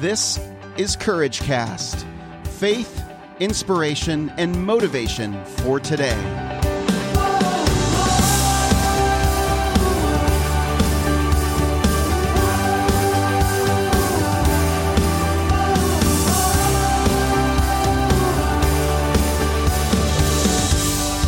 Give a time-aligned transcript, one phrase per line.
[0.00, 0.38] This
[0.76, 2.06] is Courage Cast
[2.44, 3.02] faith,
[3.40, 6.16] inspiration, and motivation for today.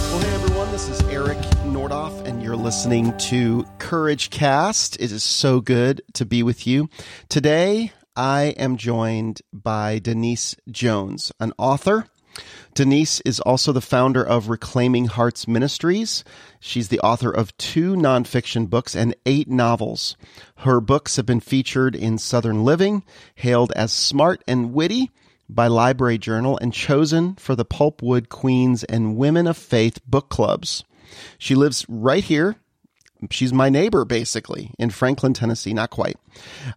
[0.07, 4.95] Well, hey everyone, this is Eric Nordoff, and you're listening to Courage Cast.
[5.01, 6.89] It is so good to be with you.
[7.29, 7.91] Today,
[8.21, 12.05] I am joined by Denise Jones, an author.
[12.75, 16.23] Denise is also the founder of Reclaiming Hearts Ministries.
[16.61, 20.19] She's the author of two nonfiction books and eight novels.
[20.57, 23.05] Her books have been featured in Southern Living,
[23.37, 25.11] hailed as smart and witty
[25.49, 30.85] by Library Journal, and chosen for the Pulpwood Queens and Women of Faith book clubs.
[31.39, 32.57] She lives right here
[33.31, 35.75] she's my neighbor basically in Franklin, Tennessee.
[35.75, 36.17] Not quite.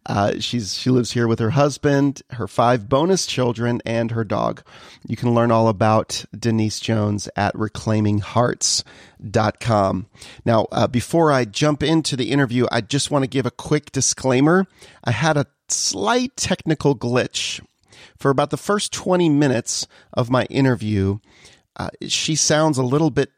[0.06, 4.64] Uh, she's she lives here with her husband, her five bonus children, and her dog.
[5.08, 10.06] You can learn all about Denise Jones at reclaiminghearts.com.
[10.46, 13.92] Now, uh, before I jump into the interview, I just want to give a quick
[13.92, 14.66] disclaimer.
[15.04, 17.62] I had a slight technical glitch
[18.18, 21.20] for about the first 20 minutes of my interview.
[21.76, 23.32] Uh, she sounds a little bit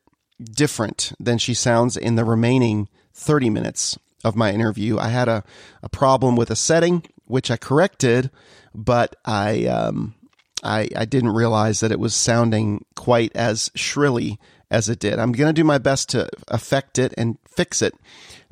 [0.43, 4.97] different than she sounds in the remaining 30 minutes of my interview.
[4.97, 5.43] I had a,
[5.83, 8.31] a problem with a setting, which I corrected,
[8.73, 10.15] but I, um,
[10.63, 14.39] I, I didn't realize that it was sounding quite as shrilly
[14.71, 15.19] as it did.
[15.19, 17.93] I'm going to do my best to affect it and fix it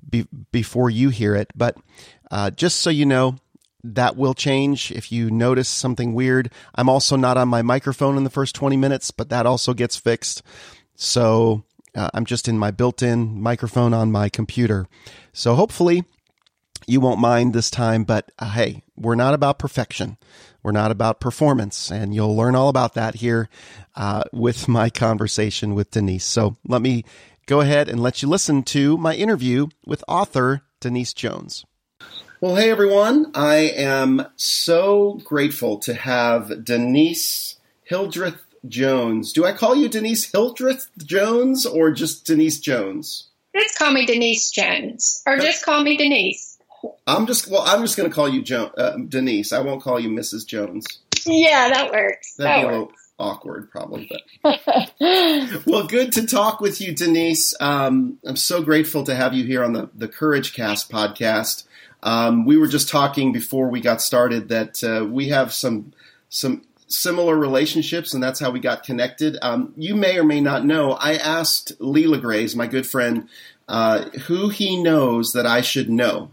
[0.07, 1.51] be, before you hear it.
[1.55, 1.77] But
[2.31, 3.37] uh, just so you know,
[3.83, 6.51] that will change if you notice something weird.
[6.75, 9.97] I'm also not on my microphone in the first 20 minutes, but that also gets
[9.97, 10.41] fixed.
[10.95, 11.63] So
[11.95, 14.87] uh, I'm just in my built in microphone on my computer.
[15.31, 16.03] So hopefully
[16.87, 20.17] you won't mind this time, but uh, hey, we're not about perfection.
[20.61, 23.49] We're not about performance, and you'll learn all about that here
[23.95, 26.25] uh, with my conversation with Denise.
[26.25, 27.03] So let me
[27.45, 31.65] go ahead and let you listen to my interview with author Denise Jones.
[32.39, 33.31] Well, hey everyone.
[33.35, 39.33] I am so grateful to have Denise Hildreth Jones.
[39.33, 43.27] Do I call you Denise Hildreth Jones or just Denise Jones?
[43.55, 46.57] Just call me Denise Jones, or just call me Denise.
[47.05, 47.61] I'm just well.
[47.61, 49.53] I'm just going to call you jo- uh, Denise.
[49.53, 50.47] I won't call you Mrs.
[50.47, 50.85] Jones.
[51.25, 52.33] Yeah, that works.
[52.35, 52.75] That'd that be works.
[52.75, 54.09] a little awkward, probably.
[54.41, 54.59] But
[55.67, 57.53] well, good to talk with you, Denise.
[57.59, 61.65] Um, I'm so grateful to have you here on the the Courage Cast podcast.
[62.01, 65.93] Um, we were just talking before we got started that uh, we have some
[66.29, 69.37] some similar relationships, and that's how we got connected.
[69.41, 73.27] Um, you may or may not know, I asked Lee LeGrays, my good friend,
[73.67, 76.31] uh, who he knows that I should know.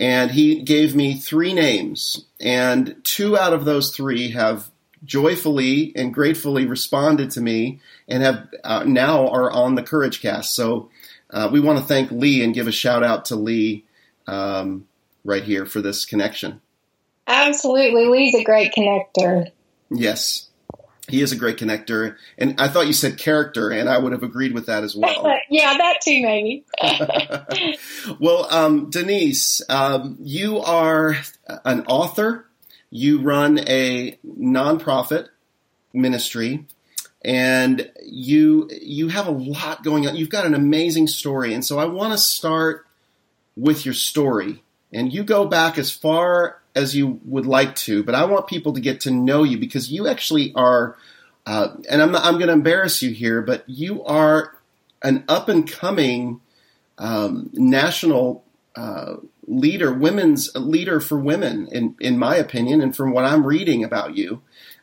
[0.00, 4.70] And he gave me three names, and two out of those three have
[5.04, 10.54] joyfully and gratefully responded to me and have uh, now are on the Courage Cast.
[10.54, 10.90] So
[11.30, 13.84] uh, we want to thank Lee and give a shout out to Lee
[14.26, 14.86] um,
[15.24, 16.60] right here for this connection.
[17.26, 19.50] Absolutely, Lee's a great connector.
[19.94, 20.48] Yes.
[21.08, 22.16] He is a great connector.
[22.38, 25.36] And I thought you said character, and I would have agreed with that as well.
[25.50, 26.64] yeah, that too, maybe.
[28.20, 31.16] well, um, Denise, um, you are
[31.64, 32.46] an author.
[32.90, 35.28] You run a nonprofit
[35.92, 36.66] ministry,
[37.24, 40.14] and you you have a lot going on.
[40.14, 42.86] You've got an amazing story, and so I want to start
[43.56, 44.62] with your story.
[44.92, 48.72] And you go back as far as you would like to, but I want people
[48.72, 50.96] to get to know you because you actually are,
[51.46, 54.56] uh, and I'm, I'm going to embarrass you here, but you are
[55.02, 56.40] an up and coming
[56.98, 58.44] um, national
[58.74, 59.16] uh,
[59.46, 64.16] leader, women's leader for women, in, in my opinion, and from what I'm reading about
[64.16, 64.40] you.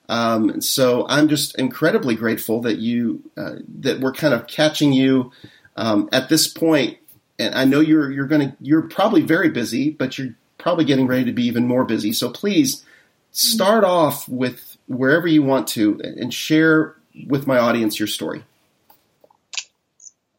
[0.09, 5.31] Um, so I'm just incredibly grateful that you uh, that we're kind of catching you
[5.77, 6.97] um, at this point.
[7.38, 11.07] And I know you're you're going to you're probably very busy, but you're probably getting
[11.07, 12.13] ready to be even more busy.
[12.13, 12.85] So please
[13.31, 16.95] start off with wherever you want to and share
[17.27, 18.44] with my audience your story.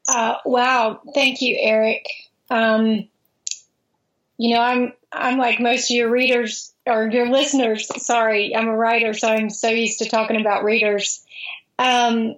[0.08, 2.05] Uh, wow, thank you, Eric.
[2.49, 3.08] Um,
[4.38, 7.88] you know, I'm I'm like most of your readers or your listeners.
[8.05, 11.25] Sorry, I'm a writer, so I'm so used to talking about readers.
[11.78, 12.37] Um,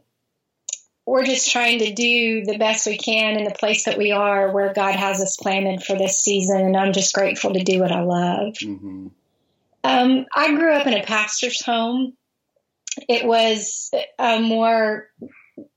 [1.05, 4.53] we're just trying to do the best we can in the place that we are,
[4.53, 7.93] where God has us planted for this season, and I'm just grateful to do what
[7.93, 8.55] I love.
[8.55, 9.09] Mm-hmm.
[9.85, 12.13] Um, I grew up in a pastor's home.
[13.09, 15.09] It was a more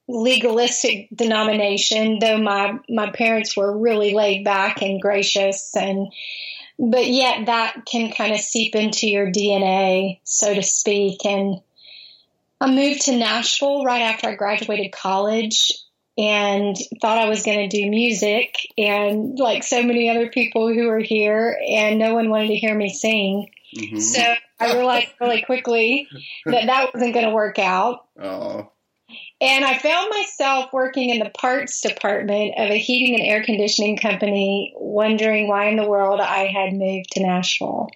[0.08, 6.12] legalistic denomination, though my my parents were really laid back and gracious and
[6.78, 11.26] but yet that can kind of seep into your DNA, so to speak.
[11.26, 11.62] And
[12.62, 15.72] I moved to Nashville right after I graduated college
[16.18, 20.88] and thought I was going to do music and like so many other people who
[20.88, 23.50] were here and no one wanted to hear me sing.
[23.76, 24.00] Mm-hmm.
[24.00, 24.22] So
[24.60, 26.08] I realized really quickly
[26.46, 28.06] that that wasn't going to work out.
[28.18, 28.72] Oh.
[29.42, 33.98] And I found myself working in the parts department of a heating and air conditioning
[33.98, 37.90] company, wondering why in the world I had moved to Nashville.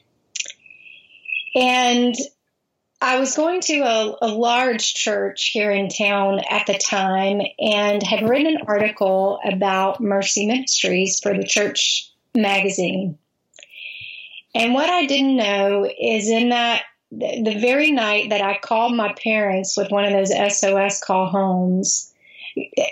[1.55, 2.13] And
[3.01, 8.03] I was going to a, a, large church here in town at the time and
[8.03, 13.17] had written an article about Mercy Ministries for the church magazine.
[14.53, 19.13] And what I didn't know is in that the very night that I called my
[19.13, 22.13] parents with one of those SOS call homes,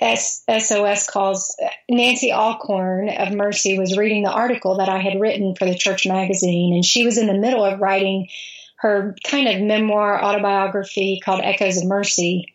[0.01, 1.56] SOS calls,
[1.89, 6.07] Nancy Alcorn of Mercy was reading the article that I had written for the church
[6.07, 8.30] magazine, and she was in the middle of writing
[8.77, 12.53] her kind of memoir autobiography called Echoes of Mercy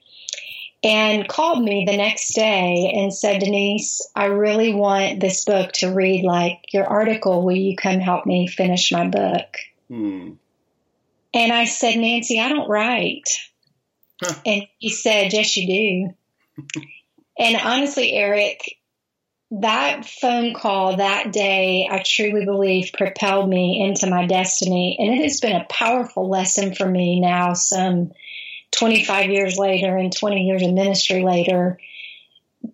[0.85, 5.95] and called me the next day and said, Denise, I really want this book to
[5.95, 7.45] read like your article.
[7.45, 9.57] Will you come help me finish my book?
[9.89, 10.33] Hmm.
[11.35, 13.29] And I said, Nancy, I don't write.
[14.21, 14.35] Huh.
[14.45, 16.15] And he said, Yes, you
[16.57, 16.81] do.
[17.39, 18.61] and honestly, Eric,
[19.61, 24.97] that phone call that day, I truly believe propelled me into my destiny.
[24.99, 28.13] And it has been a powerful lesson for me now, some
[28.71, 31.79] 25 years later and 20 years of ministry later.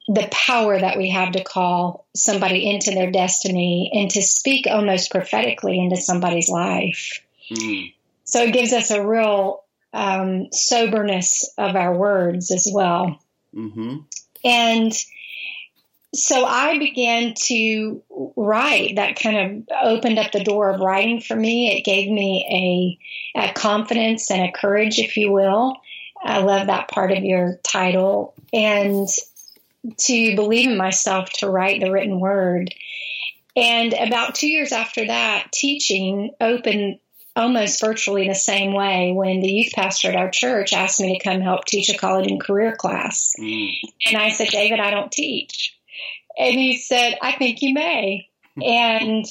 [0.07, 5.11] The power that we have to call somebody into their destiny and to speak almost
[5.11, 7.25] prophetically into somebody's life.
[7.51, 7.93] Mm.
[8.23, 13.21] So it gives us a real um, soberness of our words as well.
[13.55, 13.97] Mm-hmm.
[14.45, 14.93] And
[16.15, 18.03] so I began to
[18.37, 18.97] write.
[18.97, 21.77] That kind of opened up the door of writing for me.
[21.77, 22.99] It gave me
[23.37, 25.77] a, a confidence and a courage, if you will.
[26.23, 28.35] I love that part of your title.
[28.53, 29.09] And
[29.99, 32.75] to believe in myself to write the written word.
[33.55, 37.01] And about two years after that, teaching opened
[37.37, 41.25] almost virtually the same way when the youth pastor at our church asked me to
[41.25, 43.33] come help teach a college and career class.
[43.39, 43.71] Mm.
[44.07, 45.78] And I said, David, I don't teach.
[46.39, 48.29] And he said, I think you may.
[48.63, 49.27] and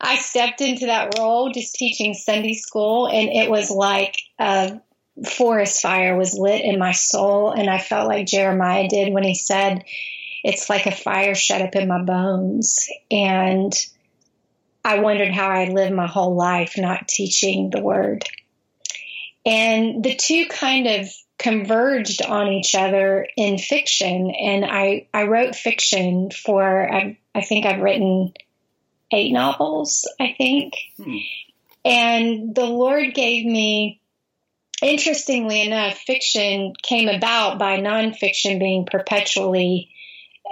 [0.00, 4.80] I stepped into that role just teaching Sunday school, and it was like a
[5.24, 7.52] forest fire was lit in my soul.
[7.52, 9.84] And I felt like Jeremiah did when he said,
[10.42, 12.88] It's like a fire shut up in my bones.
[13.10, 13.72] And
[14.84, 18.24] I wondered how I lived my whole life not teaching the word.
[19.46, 21.08] And the two kind of
[21.42, 24.30] converged on each other in fiction.
[24.30, 26.62] And I, I wrote fiction for,
[26.92, 28.32] I, I think I've written
[29.12, 30.74] eight novels, I think.
[30.96, 31.16] Hmm.
[31.84, 34.00] And the Lord gave me,
[34.80, 39.90] interestingly enough, fiction came about by nonfiction being perpetually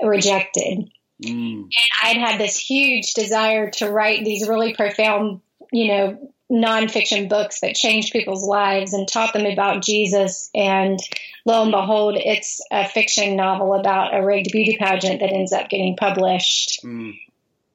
[0.02, 0.90] rejected.
[1.24, 1.64] Mm.
[1.64, 1.70] And
[2.02, 5.40] I'd had this huge desire to write these really profound,
[5.70, 10.50] you know, nonfiction books that changed people's lives and taught them about Jesus.
[10.54, 10.98] And
[11.46, 15.68] lo and behold, it's a fiction novel about a rigged beauty pageant that ends up
[15.68, 16.80] getting published.
[16.84, 17.18] Mm.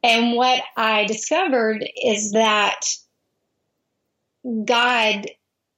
[0.03, 2.81] And what I discovered is that
[4.65, 5.25] God,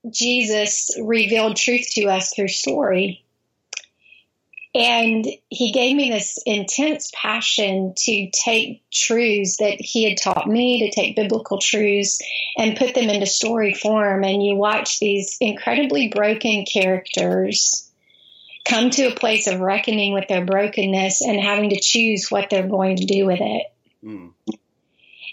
[0.10, 3.24] Jesus, revealed truth to us through story.
[4.77, 10.88] And he gave me this intense passion to take truths that he had taught me,
[10.88, 12.19] to take biblical truths
[12.55, 14.24] and put them into story form.
[14.24, 17.89] And you watch these incredibly broken characters
[18.65, 22.67] come to a place of reckoning with their brokenness and having to choose what they're
[22.67, 23.63] going to do with it.
[24.03, 24.34] Mm.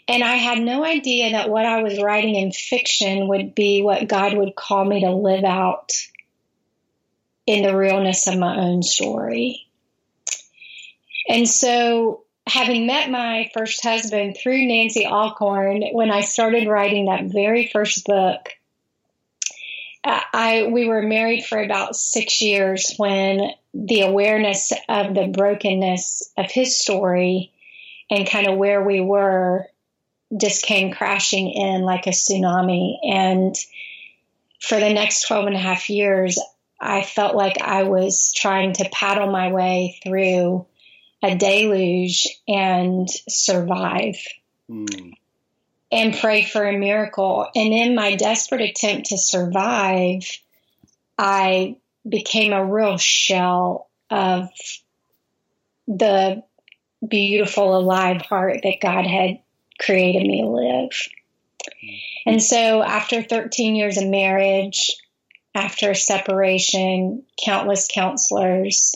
[0.08, 4.08] And I had no idea that what I was writing in fiction would be what
[4.08, 5.92] God would call me to live out
[7.46, 9.66] in the realness of my own story.
[11.28, 17.24] And so, having met my first husband through Nancy Alcorn, when I started writing that
[17.24, 18.50] very first book,
[20.04, 26.30] uh, I we were married for about six years when the awareness of the brokenness
[26.36, 27.52] of his story
[28.10, 29.66] and kind of where we were
[30.36, 32.96] just came crashing in like a tsunami.
[33.02, 33.56] And
[34.60, 36.38] for the next 12 and a half years,
[36.80, 40.66] I felt like I was trying to paddle my way through
[41.22, 44.16] a deluge and survive
[44.70, 45.14] mm.
[45.90, 47.48] and pray for a miracle.
[47.54, 50.30] And in my desperate attempt to survive,
[51.16, 51.76] I
[52.06, 54.48] became a real shell of
[55.86, 56.42] the
[57.06, 59.40] beautiful, alive heart that God had
[59.78, 60.90] created me to live.
[62.26, 64.90] And so, after 13 years of marriage,
[65.54, 68.94] after separation, countless counselors,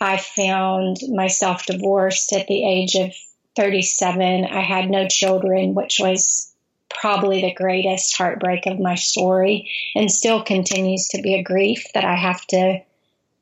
[0.00, 3.12] I found myself divorced at the age of
[3.56, 4.44] 37.
[4.44, 6.52] I had no children, which was
[6.88, 12.04] probably the greatest heartbreak of my story and still continues to be a grief that
[12.04, 12.80] I have to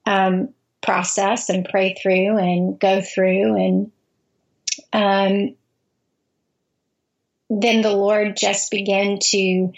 [0.07, 0.49] um,
[0.83, 3.57] process and pray through and go through.
[3.57, 3.93] And
[4.93, 5.55] um,
[7.51, 9.73] then the Lord just began to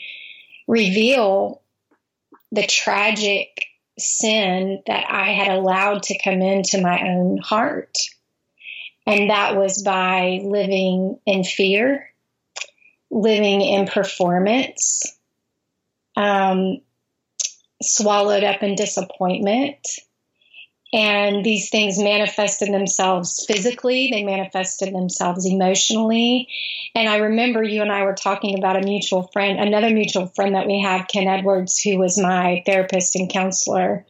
[0.67, 1.61] reveal
[2.55, 3.67] the tragic
[3.99, 7.97] sin that I had allowed to come into my own heart.
[9.07, 12.11] And that was by living in fear,
[13.11, 15.03] living in performance,
[16.17, 16.81] um,
[17.83, 19.87] swallowed up in disappointment,
[20.95, 26.47] and these things manifested themselves physically, they manifested themselves emotionally.
[26.95, 30.55] And I remember you and I were talking about a mutual friend, another mutual friend
[30.55, 34.07] that we have, Ken Edwards, who was my therapist and counselor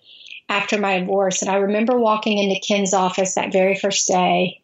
[0.50, 1.40] after my divorce.
[1.40, 4.60] And I remember walking into Ken's office that very first day.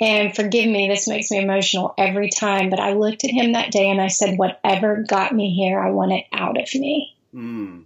[0.00, 3.72] And forgive me, this makes me emotional every time, but I looked at him that
[3.72, 7.16] day and I said, Whatever got me here, I want it out of me.
[7.34, 7.84] Mm.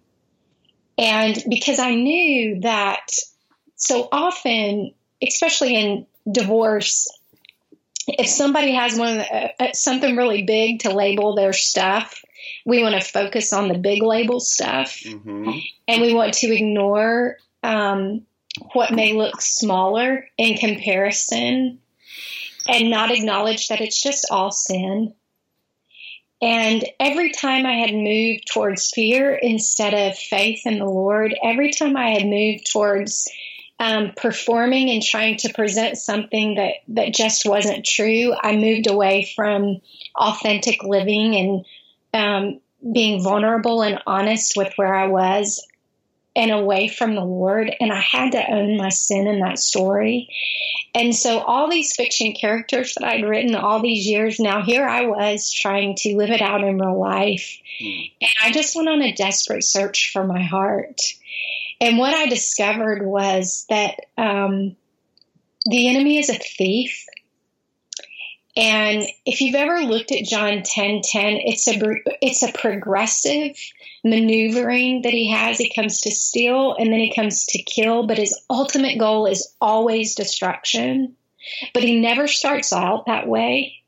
[0.99, 3.07] And because I knew that
[3.77, 4.93] so often,
[5.23, 7.09] especially in divorce,
[8.09, 12.23] if somebody has one uh, uh, something really big to label their stuff,
[12.65, 15.51] we want to focus on the big label stuff, mm-hmm.
[15.89, 18.23] and we want to ignore um,
[18.73, 21.79] what may look smaller in comparison,
[22.69, 25.15] and not acknowledge that it's just all sin.
[26.43, 31.73] And every time I had moved towards fear instead of faith in the Lord, every
[31.73, 33.27] time I had moved towards
[33.79, 39.31] um, performing and trying to present something that, that just wasn't true, I moved away
[39.37, 39.81] from
[40.15, 41.65] authentic living and
[42.15, 42.61] um,
[42.93, 45.67] being vulnerable and honest with where I was
[46.35, 47.75] and away from the Lord.
[47.81, 50.29] And I had to own my sin in that story.
[50.95, 55.07] And so, all these fiction characters that I'd written all these years, now here I
[55.07, 57.59] was trying to live it out in real life.
[57.83, 58.11] Mm.
[58.23, 61.01] And I just went on a desperate search for my heart.
[61.81, 64.77] And what I discovered was that um,
[65.67, 67.05] the enemy is a thief.
[68.57, 71.79] And if you've ever looked at John 10 10, it's a,
[72.23, 73.57] it's a progressive
[74.03, 75.59] maneuvering that he has.
[75.59, 79.55] He comes to steal and then he comes to kill, but his ultimate goal is
[79.61, 81.17] always destruction.
[81.75, 83.83] But he never starts out that way.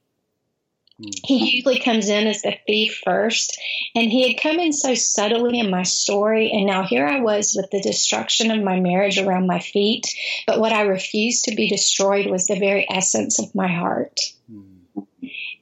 [1.00, 1.08] Hmm.
[1.24, 3.58] He usually comes in as the thief first,
[3.94, 7.54] and he had come in so subtly in my story, and now here I was
[7.56, 10.06] with the destruction of my marriage around my feet.
[10.46, 14.20] But what I refused to be destroyed was the very essence of my heart.
[14.50, 14.78] Hmm.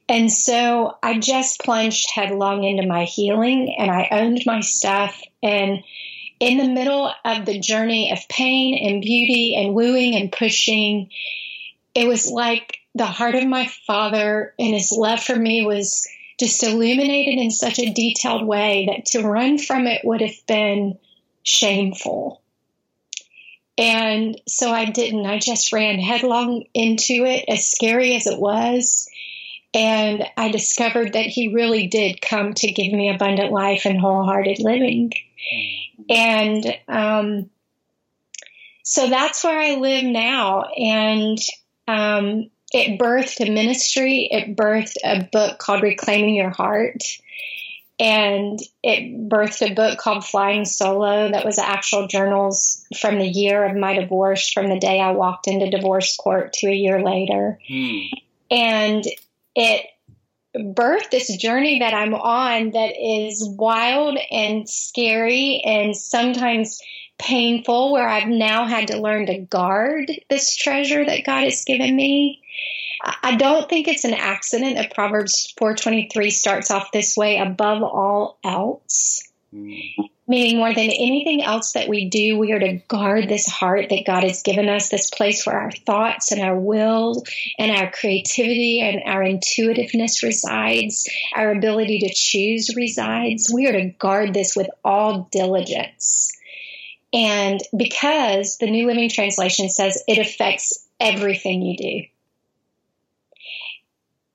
[0.09, 5.21] And so I just plunged headlong into my healing, and I owned my stuff.
[5.43, 5.83] And
[6.39, 11.09] in the middle of the journey of pain and beauty and wooing and pushing,
[11.93, 16.07] it was like the heart of my father and his love for me was
[16.39, 20.97] just illuminated in such a detailed way that to run from it would have been
[21.43, 22.41] shameful.
[23.77, 25.25] And so I didn't.
[25.25, 29.07] I just ran headlong into it, as scary as it was.
[29.73, 34.59] And I discovered that he really did come to give me abundant life and wholehearted
[34.59, 35.11] living.
[36.09, 37.49] And um,
[38.83, 40.63] so that's where I live now.
[40.63, 41.37] And
[41.87, 44.27] um, it birthed a ministry.
[44.31, 47.03] It birthed a book called Reclaiming Your Heart.
[47.99, 53.65] And it birthed a book called Flying Solo that was actual journals from the year
[53.65, 57.59] of my divorce, from the day I walked into divorce court to a year later.
[57.67, 57.99] Hmm.
[58.51, 59.03] And
[59.55, 59.85] it
[60.55, 66.79] birthed this journey that I'm on that is wild and scary and sometimes
[67.17, 71.95] painful, where I've now had to learn to guard this treasure that God has given
[71.95, 72.43] me.
[73.01, 78.39] I don't think it's an accident that Proverbs 4:23 starts off this way above all
[78.43, 79.23] else.
[79.53, 80.03] Mm-hmm.
[80.29, 84.05] Meaning more than anything else that we do, we are to guard this heart that
[84.05, 87.23] God has given us, this place where our thoughts and our will
[87.57, 93.49] and our creativity and our intuitiveness resides, our ability to choose resides.
[93.53, 96.29] We are to guard this with all diligence.
[97.13, 102.07] And because the New Living Translation says it affects everything you do.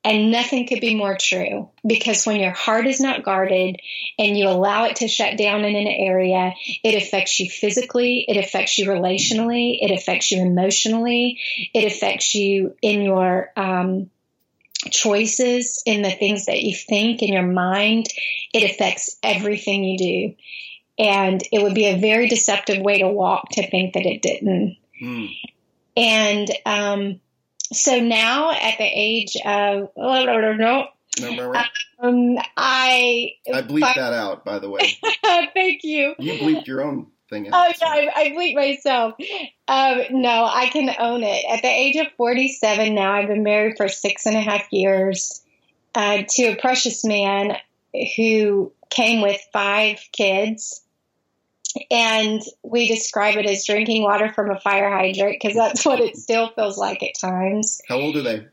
[0.04, 3.76] And nothing could be more true because when your heart is not guarded
[4.18, 8.36] and you allow it to shut down in an area, it affects you physically, it
[8.36, 11.40] affects you relationally, it affects you emotionally,
[11.72, 14.10] it affects you in your um,
[14.90, 18.08] choices in the things that you think in your mind,
[18.52, 20.34] it affects everything you do.
[20.98, 24.76] And it would be a very deceptive way to walk to think that it didn't.
[25.00, 25.36] Mm.
[25.96, 27.20] And um,
[27.72, 30.86] so now at the age of, oh, no, no, no.
[31.98, 34.98] Um, I I bleeped that out, by the way.
[35.54, 36.14] Thank you.
[36.18, 37.52] You bleeped your own thing out.
[37.54, 39.14] Oh, yeah, I, I bleeped myself.
[39.68, 41.44] Um, no, I can own it.
[41.48, 45.42] At the age of 47 now, I've been married for six and a half years
[45.94, 47.56] uh, to a precious man
[48.16, 50.81] who came with five kids
[51.90, 56.16] and we describe it as drinking water from a fire hydrant because that's what it
[56.16, 57.80] still feels like at times.
[57.88, 58.46] How old are they?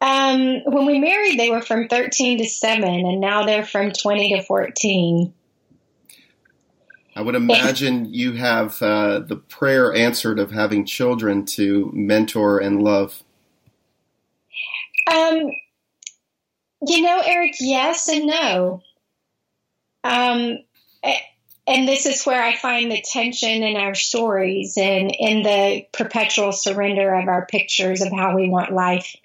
[0.00, 4.36] Um, when we married, they were from 13 to 7, and now they're from 20
[4.36, 5.32] to 14.
[7.14, 12.82] I would imagine you have uh, the prayer answered of having children to mentor and
[12.82, 13.22] love.
[15.10, 15.50] Um,
[16.86, 18.82] you know, Eric, yes and no.
[20.04, 20.58] Um,
[21.66, 26.52] and this is where I find the tension in our stories and in the perpetual
[26.52, 29.16] surrender of our pictures of how we want life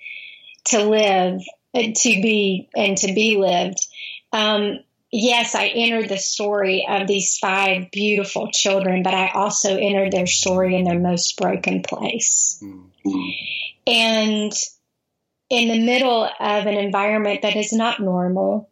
[0.66, 1.42] to live,
[1.76, 3.86] to be, and to be lived.
[4.34, 4.80] Um,
[5.12, 10.28] yes, I entered the story of these five beautiful children, but I also entered their
[10.28, 12.60] story in their most broken place.
[12.64, 13.30] Mm-hmm.
[13.86, 14.54] And
[15.52, 18.71] in the middle of an environment that is not normal,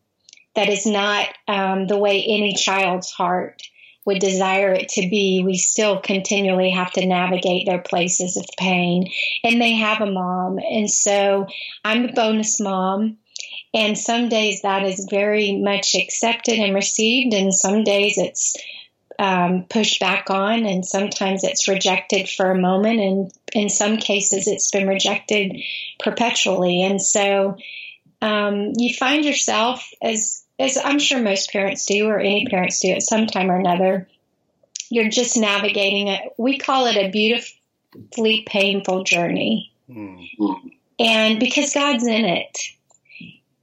[0.59, 3.61] that is not um, the way any child's heart
[4.05, 9.09] would desire it to be, we still continually have to navigate their places of pain.
[9.45, 10.57] And they have a mom.
[10.59, 11.47] And so
[11.85, 13.19] I'm a bonus mom.
[13.73, 18.57] And some days that is very much accepted and received, and some days it's
[19.17, 24.47] um, pushed back on, and sometimes it's rejected for a moment, and in some cases
[24.47, 25.55] it's been rejected
[25.99, 26.83] perpetually.
[26.83, 27.57] And so
[28.21, 32.91] um, you find yourself as as I'm sure most parents do, or any parents do
[32.91, 34.07] at some time or another,
[34.89, 36.21] you're just navigating it.
[36.37, 39.71] We call it a beautifully painful journey.
[39.89, 40.67] Mm-hmm.
[40.99, 42.57] And because God's in it,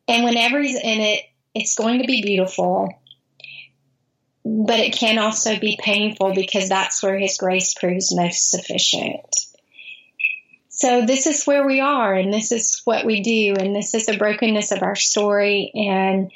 [0.09, 2.89] and whenever He's in it, it's going to be beautiful.
[4.45, 9.27] But it can also be painful because that's where His grace proves most sufficient.
[10.69, 14.07] So, this is where we are, and this is what we do, and this is
[14.07, 15.73] the brokenness of our story.
[15.75, 16.31] And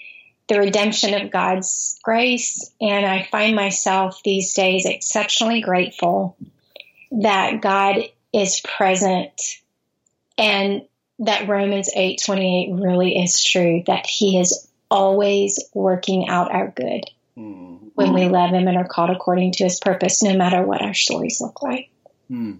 [0.50, 2.72] the redemption of God's grace.
[2.80, 6.36] And I find myself these days exceptionally grateful
[7.12, 9.40] that God is present
[10.36, 10.82] and
[11.20, 17.04] that Romans 8:28 really is true that he is always working out our good
[17.38, 17.86] mm-hmm.
[17.94, 20.94] when we love him and are called according to his purpose no matter what our
[20.94, 21.90] stories look like.
[22.28, 22.58] Mm.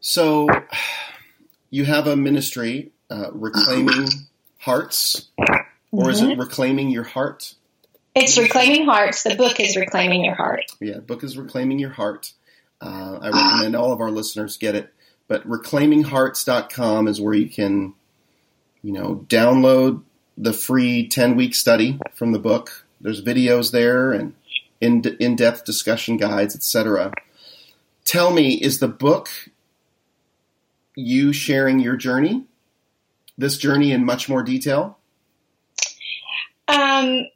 [0.00, 0.48] So
[1.70, 4.08] you have a ministry uh, reclaiming
[4.64, 5.28] hearts,
[5.94, 6.10] or mm-hmm.
[6.10, 6.40] is it mm-hmm.
[6.40, 7.54] reclaiming your heart?
[8.14, 9.22] It's reclaiming hearts.
[9.22, 10.64] The book is reclaiming your heart.
[10.80, 12.32] Yeah, book is reclaiming your heart.
[12.80, 14.92] Uh, I recommend all of our listeners get it.
[15.26, 17.94] But reclaiminghearts.com is where you can,
[18.82, 20.02] you know, download
[20.36, 22.86] the free 10 week study from the book.
[23.00, 24.34] There's videos there and
[24.80, 27.12] in in depth discussion guides, etc.
[28.04, 29.28] Tell me, is the book
[30.94, 32.44] you sharing your journey?
[33.36, 34.98] this journey in much more detail?
[36.68, 37.26] Um,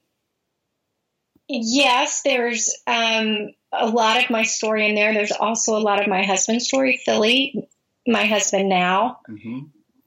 [1.49, 5.13] yes, there's um, a lot of my story in there.
[5.13, 7.69] There's also a lot of my husband's story, Philly,
[8.07, 9.21] my husband now.
[9.29, 9.59] Mm-hmm.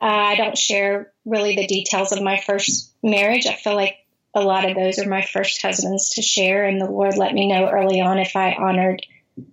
[0.01, 3.45] Uh, I don't share really the details of my first marriage.
[3.45, 3.97] I feel like
[4.33, 7.47] a lot of those are my first husbands to share, and the Lord let me
[7.47, 9.05] know early on if I honored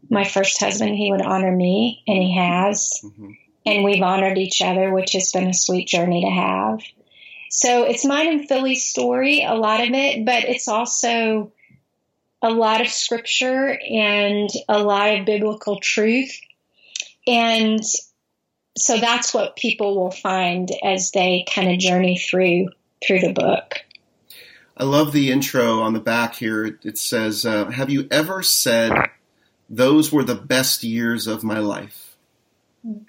[0.09, 3.00] my first husband, He would honor me, and He has.
[3.04, 3.33] Mm-hmm
[3.68, 6.81] and we've honored each other, which has been a sweet journey to have.
[7.50, 11.52] So it's mine and Philly's story, a lot of it, but it's also
[12.42, 16.38] a lot of scripture and a lot of biblical truth.
[17.26, 17.80] And
[18.76, 22.68] so that's what people will find as they kind of journey through
[23.04, 23.74] through the book.
[24.76, 26.78] I love the intro on the back here.
[26.84, 28.92] It says, uh, "Have you ever said
[29.68, 32.16] those were the best years of my life?"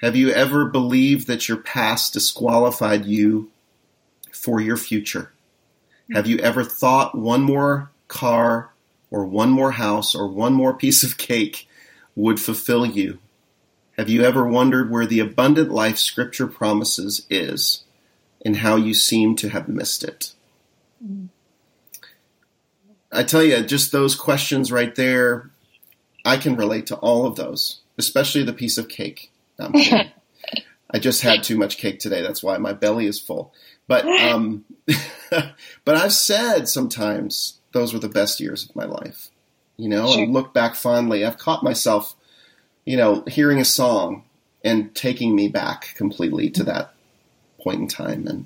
[0.02, 3.52] Have you ever believed that your past disqualified you
[4.40, 5.32] for your future?
[6.08, 6.16] Hmm.
[6.16, 8.72] Have you ever thought one more car
[9.12, 11.68] or one more house or one more piece of cake
[12.16, 13.20] would fulfill you?
[13.98, 17.84] Have you ever wondered where the abundant life Scripture promises is
[18.46, 20.34] and how you seem to have missed it?
[21.04, 21.26] Hmm.
[23.12, 25.50] I tell you, just those questions right there,
[26.24, 29.32] I can relate to all of those, especially the piece of cake.
[30.92, 32.22] I just had too much cake today.
[32.22, 33.54] That's why my belly is full.
[33.90, 34.64] But um,
[35.30, 39.28] but I've said sometimes those were the best years of my life.
[39.76, 40.24] You know, sure.
[40.24, 41.26] and look back fondly.
[41.26, 42.16] I've caught myself,
[42.86, 44.24] you know, hearing a song
[44.64, 46.94] and taking me back completely to that
[47.62, 48.46] point in time, and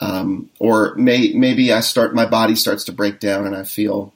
[0.00, 4.12] um, or may, maybe I start my body starts to break down and I feel,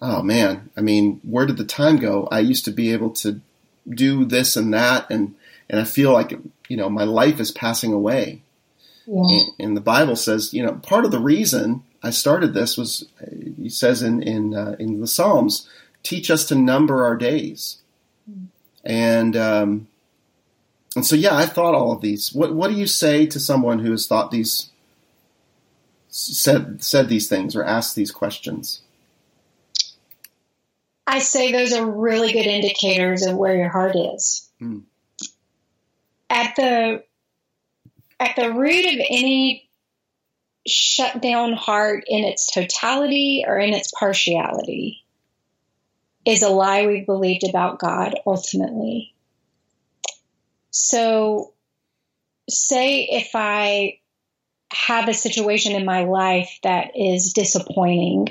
[0.00, 2.26] oh man, I mean, where did the time go?
[2.30, 3.40] I used to be able to
[3.88, 5.34] do this and that, and
[5.68, 6.32] and I feel like
[6.68, 8.42] you know my life is passing away.
[9.08, 9.38] Yeah.
[9.58, 13.08] And, the Bible says, you know, part of the reason I started this was,
[13.56, 15.66] he says in in uh, in the Psalms,
[16.02, 17.78] teach us to number our days,
[18.30, 18.48] mm.
[18.84, 19.88] and um,
[20.94, 22.34] and so yeah, I thought all of these.
[22.34, 24.68] What what do you say to someone who has thought these
[26.08, 28.82] said said these things or asked these questions?
[31.06, 34.50] I say those are really good indicators of where your heart is.
[34.60, 34.82] Mm.
[36.28, 37.04] At the
[38.20, 39.68] at the root of any
[40.66, 45.04] shut down heart in its totality or in its partiality
[46.26, 49.14] is a lie we believed about God ultimately.
[50.70, 51.54] So,
[52.48, 54.00] say if I
[54.72, 58.28] have a situation in my life that is disappointing.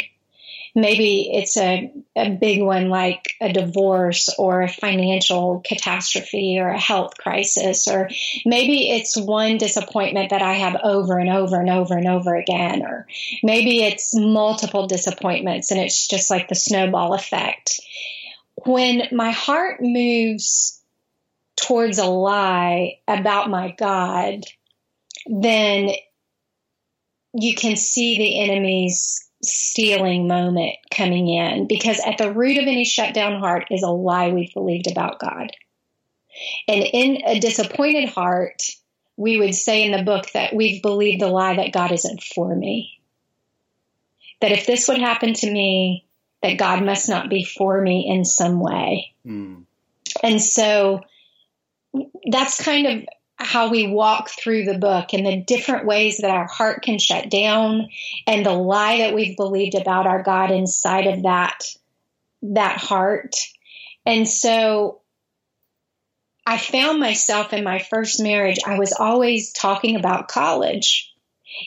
[0.77, 6.79] Maybe it's a, a big one like a divorce or a financial catastrophe or a
[6.79, 8.11] health crisis, or
[8.45, 12.83] maybe it's one disappointment that I have over and over and over and over again,
[12.83, 13.07] or
[13.41, 17.79] maybe it's multiple disappointments and it's just like the snowball effect.
[18.63, 20.79] When my heart moves
[21.55, 24.43] towards a lie about my God,
[25.25, 25.89] then
[27.33, 32.85] you can see the enemy's stealing moment coming in because at the root of any
[32.85, 35.51] shutdown heart is a lie we've believed about God.
[36.67, 38.63] And in a disappointed heart,
[39.15, 42.55] we would say in the book that we've believed the lie that God isn't for
[42.55, 42.99] me.
[44.41, 46.05] That if this would happen to me,
[46.43, 49.13] that God must not be for me in some way.
[49.25, 49.63] Mm.
[50.21, 51.01] And so
[52.29, 56.47] that's kind of how we walk through the book and the different ways that our
[56.47, 57.89] heart can shut down
[58.25, 61.63] and the lie that we've believed about our God inside of that
[62.41, 63.35] that heart.
[64.05, 65.01] And so
[66.45, 71.13] I found myself in my first marriage, I was always talking about college.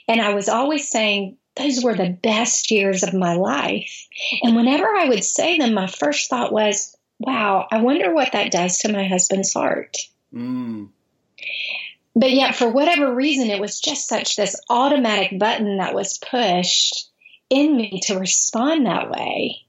[0.08, 4.08] And I was always saying, those were the best years of my life.
[4.42, 8.52] And whenever I would say them, my first thought was, wow, I wonder what that
[8.52, 9.96] does to my husband's heart.
[10.32, 10.88] Mm.
[12.14, 17.08] But yet, for whatever reason, it was just such this automatic button that was pushed
[17.48, 19.62] in me to respond that way.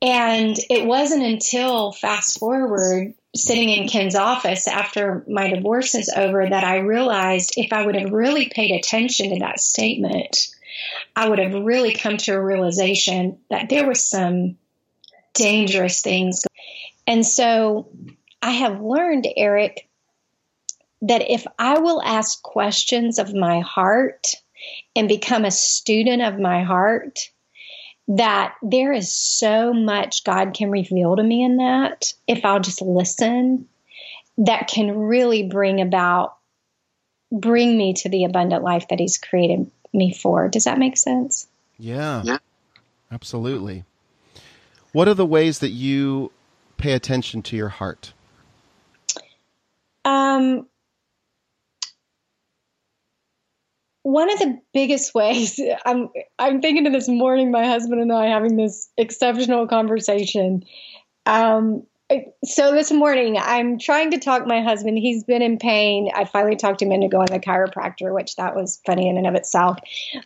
[0.00, 6.48] And it wasn't until fast forward, sitting in Ken's office after my divorce is over,
[6.48, 10.48] that I realized if I would have really paid attention to that statement,
[11.16, 14.56] I would have really come to a realization that there were some
[15.34, 16.44] dangerous things.
[17.06, 17.88] And so
[18.40, 19.87] I have learned, Eric,
[21.02, 24.34] that if I will ask questions of my heart
[24.96, 27.30] and become a student of my heart,
[28.08, 32.80] that there is so much God can reveal to me in that if I'll just
[32.80, 33.68] listen
[34.38, 36.36] that can really bring about
[37.30, 40.48] bring me to the abundant life that he's created me for.
[40.48, 41.46] Does that make sense?
[41.76, 42.22] Yeah.
[42.24, 42.38] Yeah.
[43.12, 43.84] Absolutely.
[44.92, 46.32] What are the ways that you
[46.78, 48.12] pay attention to your heart?
[50.04, 50.66] Um
[54.08, 58.26] one of the biggest ways I'm I'm thinking of this morning, my husband and I
[58.26, 60.64] having this exceptional conversation.
[61.26, 61.82] Um,
[62.42, 64.96] so this morning, I'm trying to talk my husband.
[64.96, 66.10] He's been in pain.
[66.14, 69.26] I finally talked him into going to the chiropractor, which that was funny in and
[69.26, 69.76] of itself.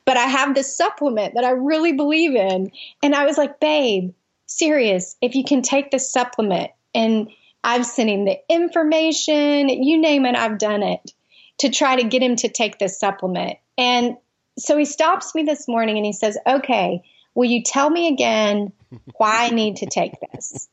[0.04, 2.70] But I have this supplement that I really believe in,
[3.02, 4.12] and I was like, "Babe,
[4.46, 5.16] serious?
[5.20, 7.30] If you can take this supplement, and
[7.64, 11.12] I've sent him the information, you name it, I've done it."
[11.58, 13.56] to try to get him to take this supplement.
[13.78, 14.16] And
[14.58, 17.02] so he stops me this morning and he says, Okay,
[17.34, 18.72] will you tell me again
[19.16, 20.68] why I need to take this?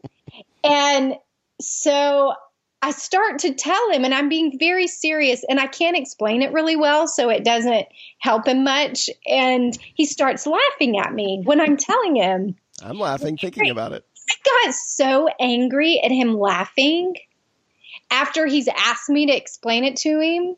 [0.64, 1.16] And
[1.62, 2.34] so
[2.82, 6.54] I start to tell him, and I'm being very serious, and I can't explain it
[6.54, 7.88] really well, so it doesn't
[8.20, 9.10] help him much.
[9.28, 12.56] And he starts laughing at me when I'm telling him.
[12.82, 14.06] I'm laughing thinking about it.
[14.30, 17.16] I got so angry at him laughing
[18.12, 20.56] after he's asked me to explain it to him.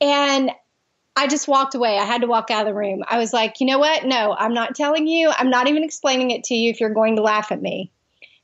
[0.00, 0.50] And
[1.18, 1.98] I just walked away.
[1.98, 3.02] I had to walk out of the room.
[3.04, 4.04] I was like, you know what?
[4.04, 5.32] No, I'm not telling you.
[5.36, 7.90] I'm not even explaining it to you if you're going to laugh at me.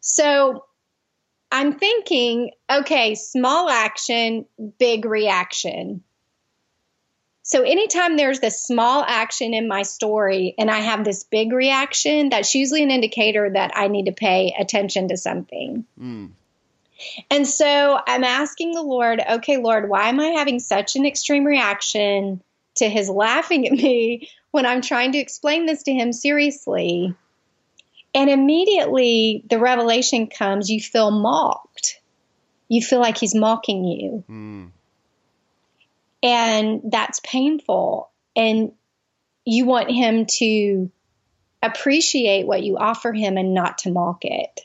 [0.01, 0.65] So
[1.53, 4.47] I'm thinking, okay, small action,
[4.81, 6.03] big reaction.
[7.45, 12.29] So anytime there's this small action in my story and I have this big reaction,
[12.29, 15.85] that's usually an indicator that I need to pay attention to something.
[16.01, 16.31] Mm.
[17.31, 21.45] And so I'm asking the Lord, okay, Lord, why am I having such an extreme
[21.45, 22.43] reaction
[22.77, 27.15] to his laughing at me when I'm trying to explain this to him seriously?
[28.15, 32.01] And immediately the revelation comes you feel mocked.
[32.69, 34.25] You feel like he's mocking you.
[34.29, 34.71] Mm.
[36.23, 38.11] And that's painful.
[38.37, 38.73] And
[39.45, 40.91] you want him to
[41.63, 44.61] appreciate what you offer him and not to mock it.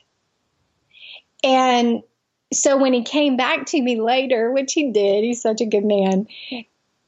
[1.44, 2.04] And
[2.52, 5.86] so when he came back to me later, which he did, he's such a good
[5.86, 6.28] man,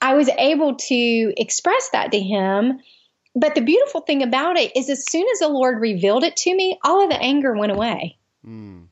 [0.02, 2.80] I was able to express that to him.
[3.36, 6.54] But the beautiful thing about it is, as soon as the Lord revealed it to
[6.54, 8.18] me, all of the anger went away.
[8.46, 8.88] Mm.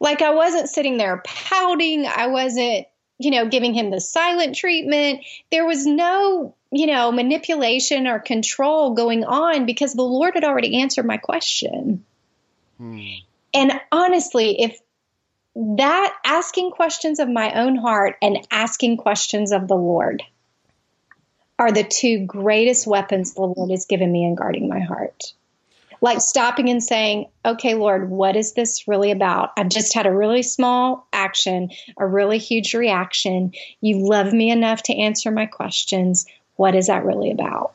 [0.00, 2.06] Like I wasn't sitting there pouting.
[2.06, 2.86] I wasn't,
[3.18, 5.24] you know, giving him the silent treatment.
[5.50, 10.80] There was no, you know, manipulation or control going on because the Lord had already
[10.80, 12.04] answered my question.
[12.80, 13.22] Mm.
[13.52, 14.78] And honestly, if
[15.60, 20.22] that asking questions of my own heart and asking questions of the Lord
[21.58, 25.32] are the two greatest weapons the Lord has given me in guarding my heart.
[26.00, 29.50] Like stopping and saying, okay, Lord, what is this really about?
[29.56, 33.52] I've just had a really small action, a really huge reaction.
[33.80, 36.26] You love me enough to answer my questions.
[36.54, 37.74] What is that really about?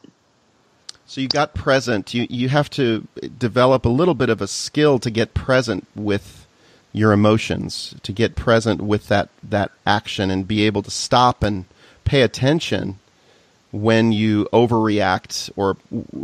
[1.06, 2.14] So you got present.
[2.14, 3.06] You you have to
[3.38, 6.43] develop a little bit of a skill to get present with
[6.94, 11.66] your emotions, to get present with that that action and be able to stop and
[12.06, 13.00] pay attention
[13.72, 15.76] when you overreact or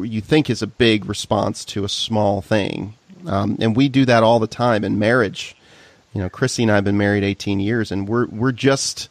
[0.04, 2.94] you think is a big response to a small thing.
[3.26, 5.56] Um, and we do that all the time in marriage.
[6.14, 9.10] You know, Chrissy and I have been married 18 years, and we're we're just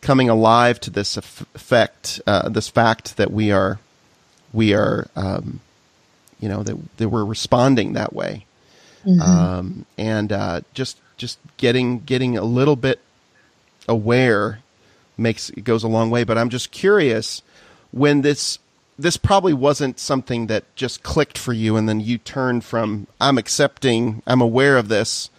[0.00, 3.78] coming alive to this effect, uh, this fact that we are
[4.52, 5.60] we are, um,
[6.40, 8.44] you know, that that we're responding that way
[9.06, 9.20] mm-hmm.
[9.20, 13.00] um, and uh, just just getting getting a little bit
[13.88, 14.60] aware
[15.16, 16.24] makes it goes a long way.
[16.24, 17.42] But I'm just curious
[17.92, 18.58] when this
[18.98, 23.38] this probably wasn't something that just clicked for you, and then you turned from I'm
[23.38, 25.30] accepting, I'm aware of this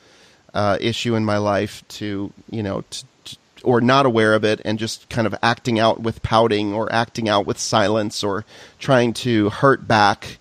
[0.53, 4.61] uh, issue in my life to you know to, to, or not aware of it
[4.63, 8.45] and just kind of acting out with pouting or acting out with silence or
[8.79, 10.37] trying to hurt back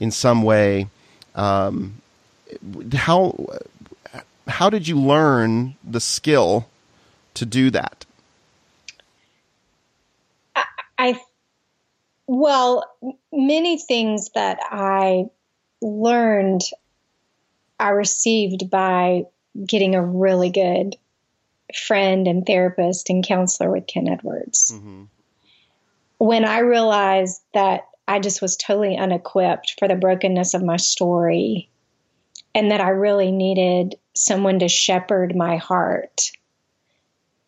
[0.00, 0.88] in some way.
[1.34, 2.00] Um,
[2.94, 3.46] how
[4.46, 6.68] how did you learn the skill
[7.34, 8.04] to do that?
[10.56, 10.64] I,
[10.98, 11.20] I
[12.26, 12.84] well,
[13.32, 15.26] many things that I
[15.80, 16.62] learned,
[17.80, 19.24] I received by
[19.64, 20.96] getting a really good
[21.74, 24.72] friend and therapist and counselor with Ken Edwards.
[24.74, 25.04] Mm-hmm.
[26.18, 31.68] When I realized that I just was totally unequipped for the brokenness of my story
[32.58, 36.32] and that I really needed someone to shepherd my heart.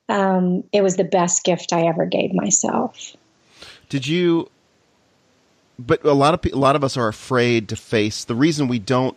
[0.08, 3.16] Um, it was the best gift I ever gave myself.
[3.88, 4.48] Did you?
[5.80, 8.78] But a lot of a lot of us are afraid to face the reason we
[8.78, 9.16] don't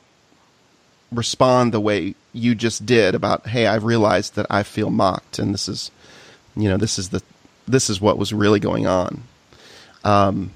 [1.11, 5.53] respond the way you just did about hey I've realized that I feel mocked and
[5.53, 5.91] this is
[6.55, 7.21] you know this is the
[7.67, 9.23] this is what was really going on.
[10.03, 10.51] Um,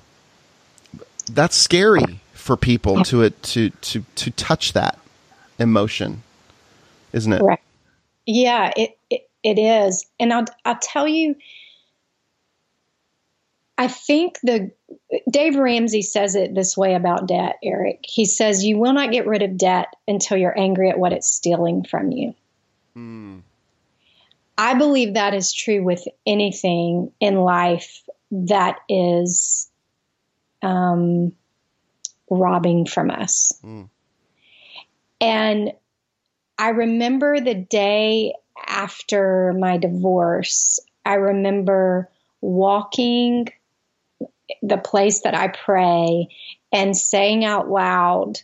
[1.30, 4.98] that's scary for people to it to to to touch that
[5.60, 6.24] emotion,
[7.14, 7.42] isn't it?
[7.42, 7.60] Right.
[8.26, 10.06] Yeah, it, it, it is.
[10.20, 11.36] And I'll, I'll tell you,
[13.78, 14.72] I think the
[15.30, 18.04] Dave Ramsey says it this way about debt, Eric.
[18.04, 21.30] He says, You will not get rid of debt until you're angry at what it's
[21.30, 22.34] stealing from you.
[22.98, 23.42] Mm.
[24.58, 29.70] I believe that is true with anything in life that is
[30.64, 31.34] um,
[32.30, 33.54] robbing from us.
[33.64, 33.90] Mm.
[35.20, 35.72] And
[36.58, 38.34] I remember the day
[38.66, 42.10] after my divorce, I remember
[42.42, 43.48] walking
[44.62, 46.28] the place that I pray
[46.72, 48.40] and saying out loud,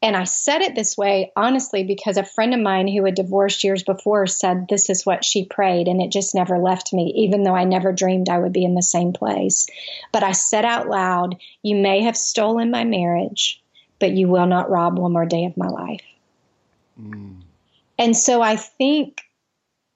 [0.00, 3.64] and I said it this way honestly because a friend of mine who had divorced
[3.64, 7.42] years before said this is what she prayed, and it just never left me, even
[7.42, 9.66] though I never dreamed I would be in the same place.
[10.12, 13.62] But I said out loud, You may have stolen my marriage,
[13.98, 16.02] but you will not rob one more day of my life.
[17.00, 17.42] Mm.
[17.98, 19.22] And so I think,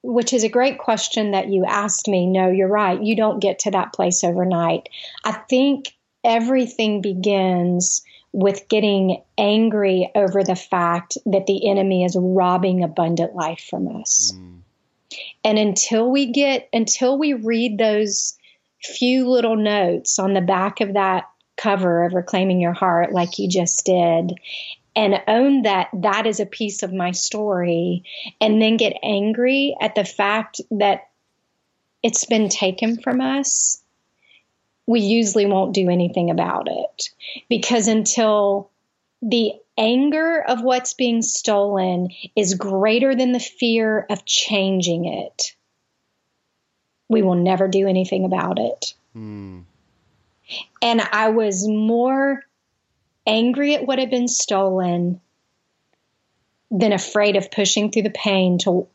[0.01, 2.27] which is a great question that you asked me.
[2.27, 3.01] No, you're right.
[3.01, 4.89] You don't get to that place overnight.
[5.23, 12.83] I think everything begins with getting angry over the fact that the enemy is robbing
[12.83, 14.33] abundant life from us.
[14.35, 14.59] Mm.
[15.43, 18.37] And until we get, until we read those
[18.81, 23.47] few little notes on the back of that cover of Reclaiming Your Heart, like you
[23.47, 24.33] just did,
[24.95, 28.03] and own that that is a piece of my story,
[28.39, 31.09] and then get angry at the fact that
[32.03, 33.81] it's been taken from us,
[34.85, 37.09] we usually won't do anything about it.
[37.49, 38.69] Because until
[39.21, 45.55] the anger of what's being stolen is greater than the fear of changing it,
[47.07, 48.93] we will never do anything about it.
[49.15, 49.63] Mm.
[50.81, 52.43] And I was more
[53.25, 55.21] angry at what had been stolen
[56.71, 58.87] than afraid of pushing through the pain to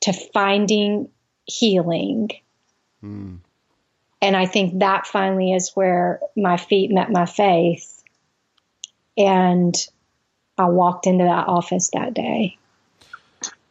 [0.00, 1.08] to finding
[1.46, 2.30] healing.
[3.02, 3.38] Mm.
[4.20, 8.02] And I think that finally is where my feet met my faith.
[9.16, 9.74] And
[10.56, 12.56] I walked into that office that day.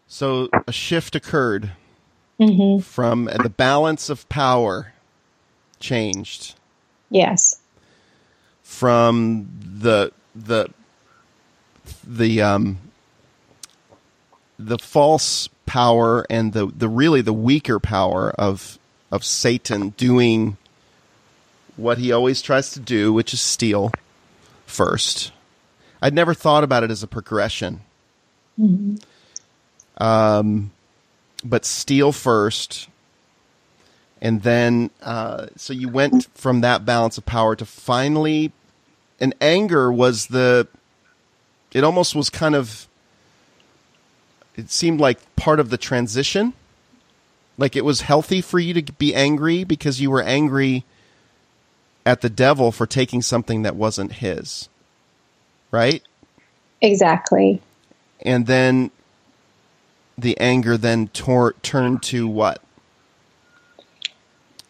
[0.07, 1.71] So a shift occurred
[2.39, 2.81] mm-hmm.
[2.81, 4.93] from the balance of power
[5.79, 6.55] changed.
[7.09, 7.60] Yes.
[8.71, 10.69] From the the
[12.03, 12.77] the um
[14.57, 18.79] the false power and the the really the weaker power of
[19.11, 20.57] of Satan doing
[21.75, 23.91] what he always tries to do, which is steal
[24.65, 25.31] first.
[26.01, 27.81] I'd never thought about it as a progression.
[28.59, 28.95] Mm-hmm.
[30.03, 30.71] Um,
[31.43, 32.87] but steal first,
[34.21, 38.51] and then uh, so you went from that balance of power to finally,
[39.21, 40.67] and anger was the.
[41.71, 42.87] It almost was kind of.
[44.57, 46.53] It seemed like part of the transition.
[47.57, 50.83] Like it was healthy for you to be angry because you were angry
[52.05, 54.67] at the devil for taking something that wasn't his.
[55.69, 56.01] Right?
[56.81, 57.61] Exactly.
[58.21, 58.91] And then
[60.17, 62.61] the anger then tor- turned to what?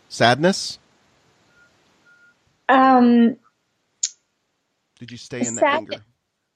[0.09, 0.77] Sadness?
[2.69, 3.37] Um,
[5.01, 5.95] Did you stay in the anger?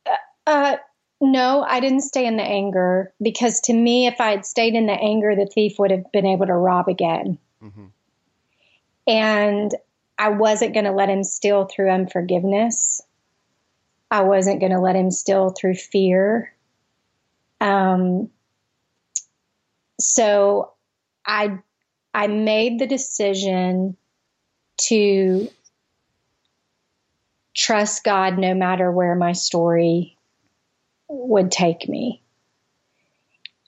[0.06, 0.12] Uh,
[0.46, 0.78] uh,
[1.20, 4.86] no, I didn't stay in the anger because to me, if I had stayed in
[4.86, 7.40] the anger, the thief would have been able to rob again.
[7.64, 7.86] Mm-hmm.
[9.08, 9.72] And
[10.20, 13.02] I wasn't going to let him steal through unforgiveness.
[14.12, 16.54] I wasn't going to let him steal through fear.
[17.60, 18.30] Um,
[20.00, 20.74] so
[21.26, 21.58] I
[22.14, 23.98] I made the decision
[24.82, 25.50] to
[27.56, 30.18] trust God no matter where my story
[31.08, 32.22] would take me.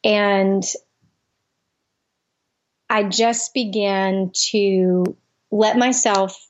[0.03, 0.63] And
[2.89, 5.17] I just began to
[5.51, 6.49] let myself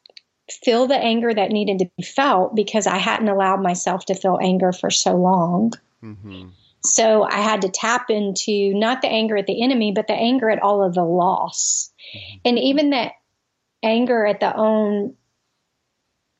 [0.63, 4.39] feel the anger that needed to be felt because I hadn't allowed myself to feel
[4.41, 5.73] anger for so long.
[6.03, 6.49] Mm-hmm.
[6.83, 10.49] So I had to tap into not the anger at the enemy, but the anger
[10.49, 11.91] at all of the loss.
[12.15, 12.37] Mm-hmm.
[12.45, 13.13] And even that
[13.83, 15.15] anger at the own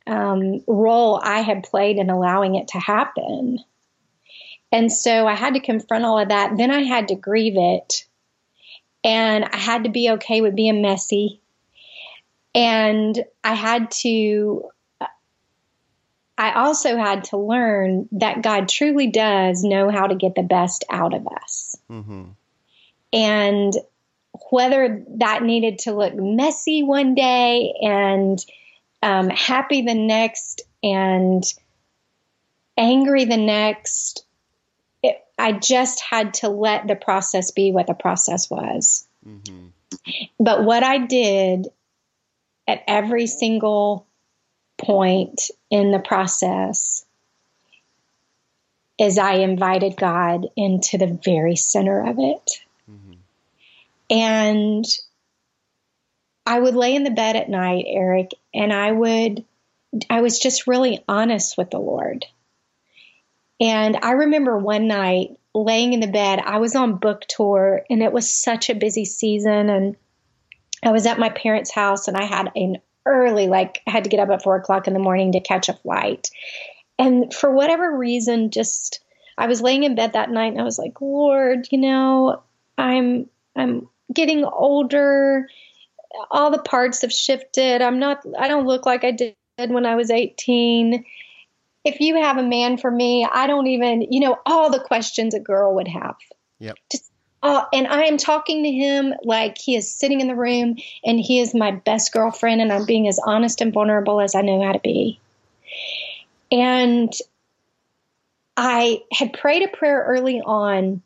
[0.08, 3.60] um, role I had played in allowing it to happen.
[4.72, 6.58] And so I had to confront all of that.
[6.58, 8.06] Then I had to grieve it.
[9.04, 11.42] And I had to be okay with being messy.
[12.54, 14.70] And I had to
[16.38, 20.86] I also had to learn that God truly does know how to get the best
[20.90, 21.76] out of us.
[21.90, 22.26] Mm-hmm.
[23.12, 23.74] And
[24.52, 28.44] whether that needed to look messy one day and
[29.02, 31.44] um, happy the next and
[32.78, 34.26] angry the next,
[35.04, 39.08] it, I just had to let the process be what the process was.
[39.28, 39.68] Mm-hmm.
[40.40, 41.68] But what I did
[42.68, 44.06] at every single
[44.78, 47.06] point in the process
[49.00, 52.60] is I invited God into the very center of it.
[52.90, 53.14] Mm-hmm.
[54.10, 54.86] And
[56.48, 59.44] I would lay in the bed at night, Eric, and I would,
[60.10, 62.26] I was just really honest with the Lord.
[63.60, 68.02] And I remember one night laying in the bed, I was on book tour and
[68.02, 69.70] it was such a busy season.
[69.70, 69.98] And
[70.82, 74.10] I was at my parents' house and I had an early, like I had to
[74.10, 76.30] get up at four o'clock in the morning to catch a flight.
[76.98, 79.02] And for whatever reason, just
[79.38, 82.42] I was laying in bed that night and I was like, Lord, you know,
[82.78, 85.50] I'm I'm getting older.
[86.32, 87.82] All the parts have shifted.
[87.82, 91.04] I'm not I don't look like I did when I was 18.
[91.84, 95.34] If you have a man for me, I don't even, you know, all the questions
[95.34, 96.16] a girl would have.
[96.60, 96.78] Yep.
[96.92, 97.12] Just
[97.44, 101.20] uh, and I am talking to him like he is sitting in the room and
[101.20, 104.62] he is my best girlfriend, and I'm being as honest and vulnerable as I know
[104.66, 105.20] how to be.
[106.52, 107.14] And
[108.56, 111.04] I had prayed a prayer early on.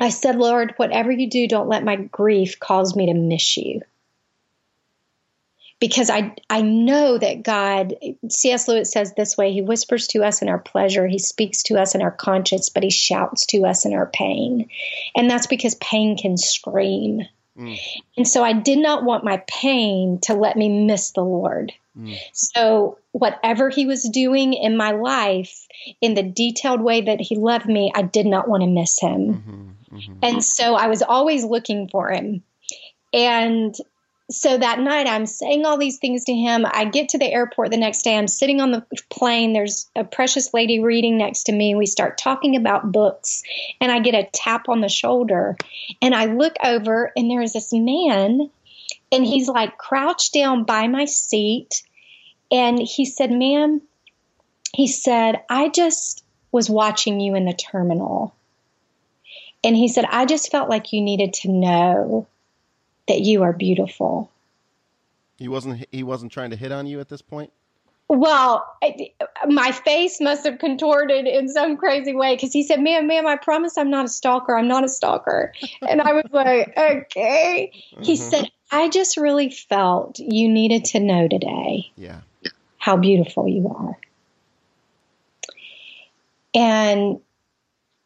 [0.00, 3.82] I said, Lord, whatever you do, don't let my grief cause me to miss you
[5.82, 7.96] because I I know that God
[8.30, 8.68] C.S.
[8.68, 11.96] Lewis says this way he whispers to us in our pleasure he speaks to us
[11.96, 14.68] in our conscience but he shouts to us in our pain
[15.16, 17.22] and that's because pain can scream
[17.58, 17.76] mm.
[18.16, 22.16] and so I did not want my pain to let me miss the Lord mm.
[22.32, 25.66] so whatever he was doing in my life
[26.00, 29.34] in the detailed way that he loved me I did not want to miss him
[29.34, 30.18] mm-hmm, mm-hmm.
[30.22, 32.44] and so I was always looking for him
[33.12, 33.74] and
[34.32, 36.64] so that night I'm saying all these things to him.
[36.66, 38.16] I get to the airport the next day.
[38.16, 39.52] I'm sitting on the plane.
[39.52, 41.74] There's a precious lady reading next to me.
[41.74, 43.42] We start talking about books
[43.80, 45.56] and I get a tap on the shoulder
[46.00, 48.50] and I look over and there is this man
[49.10, 51.82] and he's like crouched down by my seat
[52.50, 53.82] and he said, "Ma'am,"
[54.74, 58.34] he said, "I just was watching you in the terminal."
[59.64, 62.26] And he said, "I just felt like you needed to know
[63.08, 64.30] that you are beautiful.
[65.36, 67.52] He wasn't he wasn't trying to hit on you at this point?
[68.08, 68.66] Well,
[69.46, 73.36] my face must have contorted in some crazy way because he said, "Ma'am, ma'am, I
[73.36, 74.56] promise I'm not a stalker.
[74.56, 75.52] I'm not a stalker."
[75.88, 78.02] and I was like, "Okay." Mm-hmm.
[78.02, 82.20] He said, "I just really felt you needed to know today, yeah,
[82.76, 83.98] how beautiful you are."
[86.54, 87.20] And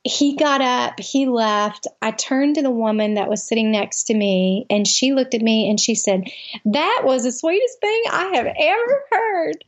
[0.07, 1.87] he got up, he left.
[2.01, 5.43] I turned to the woman that was sitting next to me, and she looked at
[5.43, 6.25] me and she said,
[6.65, 9.65] That was the sweetest thing I have ever heard.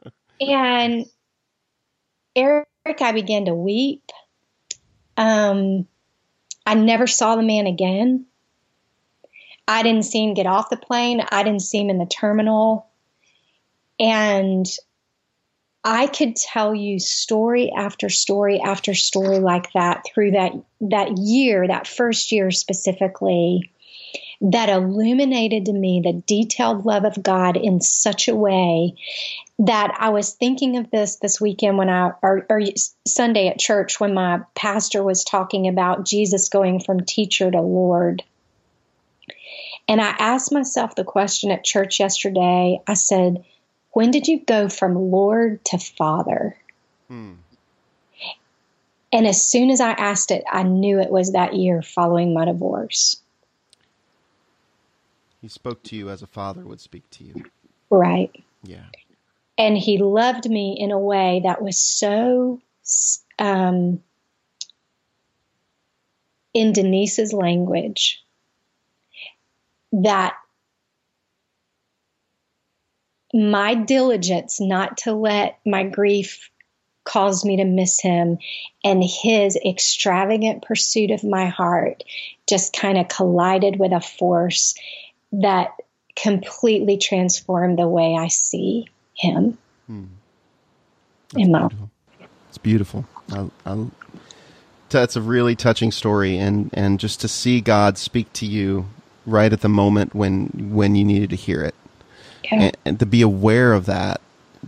[0.40, 1.06] and
[2.34, 4.10] Eric, I began to weep.
[5.16, 5.86] Um,
[6.64, 8.26] I never saw the man again.
[9.68, 11.20] I didn't see him get off the plane.
[11.30, 12.88] I didn't see him in the terminal.
[13.98, 14.66] And
[15.82, 20.52] I could tell you story after story after story like that through that
[20.82, 23.72] that year, that first year specifically,
[24.42, 28.94] that illuminated to me the detailed love of God in such a way
[29.58, 32.60] that I was thinking of this this weekend when I or, or
[33.06, 38.22] Sunday at church when my pastor was talking about Jesus going from teacher to Lord.
[39.88, 42.80] And I asked myself the question at church yesterday.
[42.86, 43.44] I said,
[43.92, 46.56] when did you go from Lord to Father?
[47.08, 47.34] Hmm.
[49.12, 52.44] And as soon as I asked it, I knew it was that year following my
[52.44, 53.20] divorce.
[55.40, 57.34] He spoke to you as a father would speak to you.
[57.88, 58.30] Right.
[58.62, 58.84] Yeah.
[59.58, 62.60] And he loved me in a way that was so,
[63.38, 64.02] um,
[66.54, 68.22] in Denise's language,
[69.92, 70.34] that
[73.32, 76.50] my diligence not to let my grief
[77.04, 78.38] cause me to miss him
[78.84, 82.04] and his extravagant pursuit of my heart
[82.48, 84.74] just kind of collided with a force
[85.32, 85.74] that
[86.16, 89.56] completely transformed the way I see him
[89.86, 90.04] hmm.
[91.36, 91.90] in my beautiful.
[92.48, 93.04] It's beautiful.
[93.32, 93.86] I, I,
[94.88, 98.86] that's a really touching story, and, and just to see God speak to you
[99.24, 101.74] right at the moment when when you needed to hear it
[102.40, 102.56] okay.
[102.56, 104.20] and, and, to be aware of that,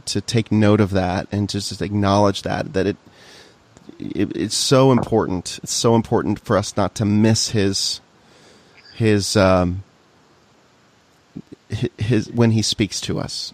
[0.06, 2.96] to take note of that, and to just acknowledge that that it,
[3.98, 5.60] it it's so important.
[5.62, 8.00] It's so important for us not to miss his
[8.94, 9.82] his um
[11.98, 13.52] his when he speaks to us.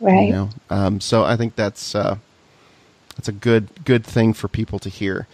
[0.00, 0.26] Right.
[0.26, 0.50] You know?
[0.70, 2.18] Um, so I think that's uh,
[3.16, 5.26] that's a good good thing for people to hear.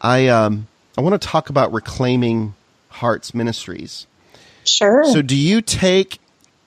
[0.00, 2.54] I um, I want to talk about reclaiming
[2.88, 4.06] hearts ministries.
[4.64, 5.04] Sure.
[5.04, 6.20] So do you take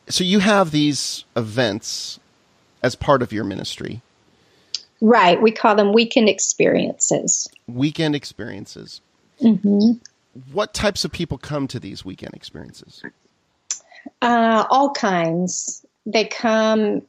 [0.10, 2.20] so you have these events
[2.84, 4.02] as part of your ministry.
[5.02, 5.42] Right.
[5.42, 7.48] We call them weekend experiences.
[7.68, 9.02] Weekend experiences.
[9.42, 9.94] Mm-hmm.
[10.52, 13.04] What types of people come to these weekend experiences?
[14.22, 15.86] Uh, all kinds.
[16.06, 17.02] They come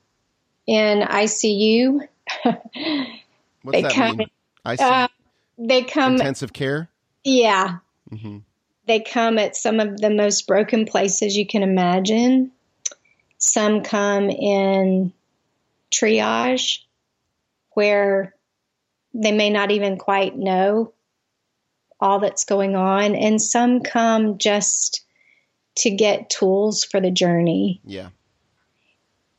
[0.67, 2.07] in ICU.
[2.43, 4.31] What's they that come, mean?
[4.67, 4.81] ICU?
[4.81, 5.09] Uh,
[5.59, 6.89] they come intensive care.
[7.25, 7.79] Yeah.
[8.11, 8.39] Mm-hmm.
[8.87, 12.53] They come at some of the most broken places you can imagine.
[13.39, 15.13] Some come in
[15.93, 16.81] triage
[17.71, 18.35] where
[19.15, 20.93] they may not even quite know
[22.01, 23.15] all that's going on.
[23.15, 25.05] And some come just
[25.77, 27.81] to get tools for the journey.
[27.85, 28.09] Yeah.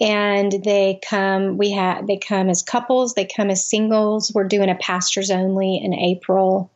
[0.02, 4.32] And they come, we have, they come as couples, they come as singles.
[4.34, 6.72] We're doing a pastors only in April.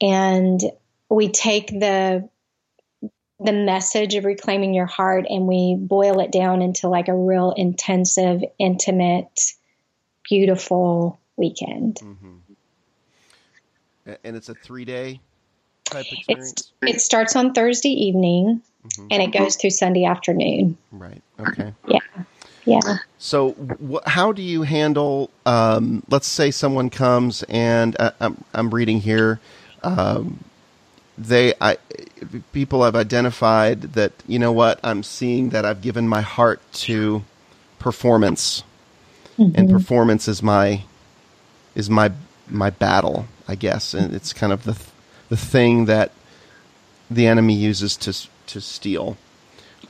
[0.00, 0.60] And
[1.08, 2.28] we take the
[3.38, 7.52] the message of reclaiming your heart and we boil it down into like a real
[7.56, 9.52] intensive, intimate
[10.28, 11.96] beautiful weekend.
[11.96, 12.32] Mm-hmm.
[14.24, 15.20] And it's a three day
[15.84, 16.52] type experience?
[16.52, 19.06] It's, it starts on Thursday evening mm-hmm.
[19.10, 20.76] and it goes through Sunday afternoon.
[20.92, 21.22] Right.
[21.38, 21.72] Okay.
[21.88, 21.98] Yeah.
[22.64, 22.98] Yeah.
[23.18, 25.30] So, wh- how do you handle?
[25.44, 29.38] Um, let's say someone comes and uh, I'm, I'm reading here.
[29.84, 30.40] Um,
[31.18, 31.78] they, I,
[32.52, 37.24] people have identified that you know what I'm seeing that I've given my heart to
[37.78, 38.62] performance,
[39.38, 39.54] mm-hmm.
[39.54, 40.82] and performance is my
[41.74, 42.12] is my
[42.48, 44.76] my battle, I guess, and it's kind of the
[45.28, 46.12] the thing that
[47.10, 49.16] the enemy uses to to steal.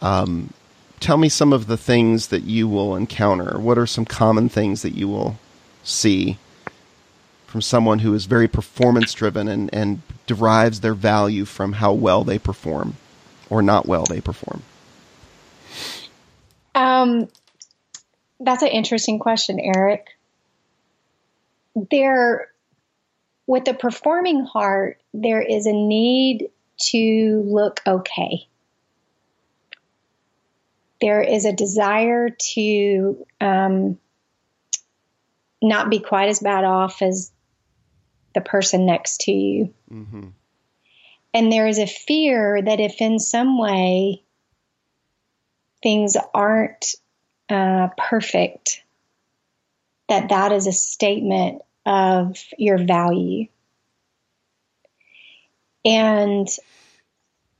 [0.01, 0.53] Um,
[1.01, 3.59] tell me some of the things that you will encounter.
[3.59, 5.39] What are some common things that you will
[5.83, 6.39] see
[7.57, 12.23] from someone who is very performance driven and, and derives their value from how well
[12.23, 12.95] they perform
[13.49, 14.63] or not well they perform?
[16.75, 17.29] Um,
[18.39, 20.07] that's an interesting question, Eric.
[21.91, 22.53] There,
[23.47, 26.51] with the performing heart, there is a need
[26.91, 28.47] to look okay
[31.01, 33.99] there is a desire to um,
[35.63, 37.33] not be quite as bad off as
[38.37, 39.75] the person next to you.
[39.91, 40.29] Mm-hmm.
[41.35, 44.23] And there is a fear that if in some way
[45.83, 46.95] things aren't
[47.49, 48.83] uh, perfect,
[50.09, 53.47] that that is a statement of your value.
[55.85, 56.49] And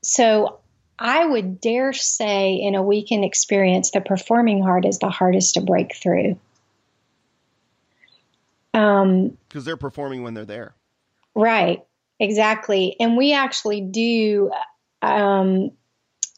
[0.03, 0.59] so
[0.99, 5.61] I would dare say, in a weekend experience, the performing heart is the hardest to
[5.61, 6.39] break through.
[8.77, 10.75] Because um, they're performing when they're there.
[11.33, 11.83] Right,
[12.19, 12.95] exactly.
[12.99, 14.51] And we actually do
[15.01, 15.71] um,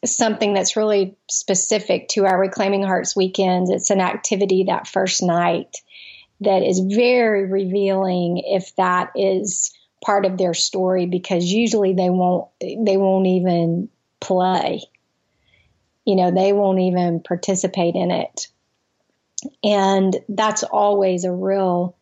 [0.06, 3.68] something that's really specific to our Reclaiming Hearts weekends.
[3.68, 5.76] It's an activity that first night
[6.40, 12.48] that is very revealing if that is part of their story because usually they won't
[12.60, 14.80] they won't even play.
[16.06, 18.48] You know, they won't even participate in it.
[19.62, 21.96] And that's always a real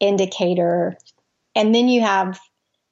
[0.00, 0.96] indicator.
[1.54, 2.40] And then you have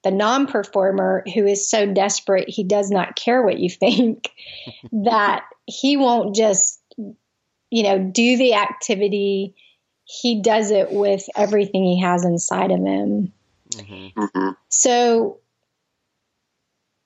[0.03, 4.29] the non performer who is so desperate, he does not care what you think,
[4.91, 6.81] that he won't just,
[7.69, 9.55] you know, do the activity.
[10.05, 13.31] He does it with everything he has inside of him.
[13.71, 14.49] Mm-hmm.
[14.69, 15.39] So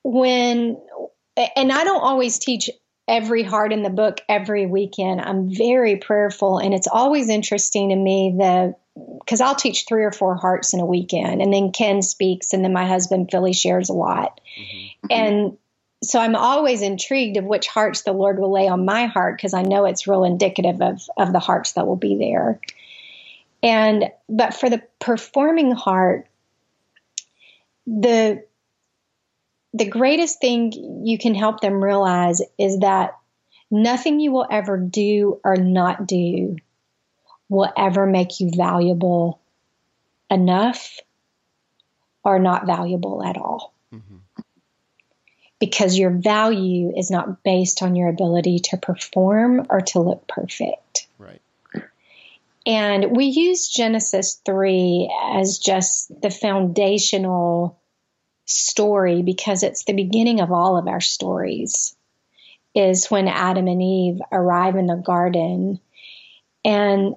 [0.04, 0.78] when
[1.56, 2.70] and I don't always teach
[3.08, 5.22] every heart in the book every weekend.
[5.22, 8.76] I'm very prayerful, and it's always interesting to me the
[9.20, 12.64] because I'll teach three or four hearts in a weekend, and then Ken speaks, and
[12.64, 15.08] then my husband Philly shares a lot, mm-hmm.
[15.10, 15.58] and
[16.04, 19.54] so I'm always intrigued of which hearts the Lord will lay on my heart because
[19.54, 22.60] I know it's real indicative of of the hearts that will be there.
[23.64, 26.28] And but for the performing heart,
[27.88, 28.44] the
[29.74, 33.18] the greatest thing you can help them realize is that
[33.70, 36.58] nothing you will ever do or not do
[37.50, 39.40] will ever make you valuable
[40.30, 41.00] enough
[42.24, 43.74] or not valuable at all.
[43.94, 44.18] Mm-hmm.
[45.60, 51.08] Because your value is not based on your ability to perform or to look perfect.
[51.18, 51.42] Right.
[52.66, 57.80] And we use Genesis 3 as just the foundational
[58.46, 61.96] story because it's the beginning of all of our stories
[62.76, 65.80] is when Adam and Eve arrive in the garden.
[66.64, 67.16] And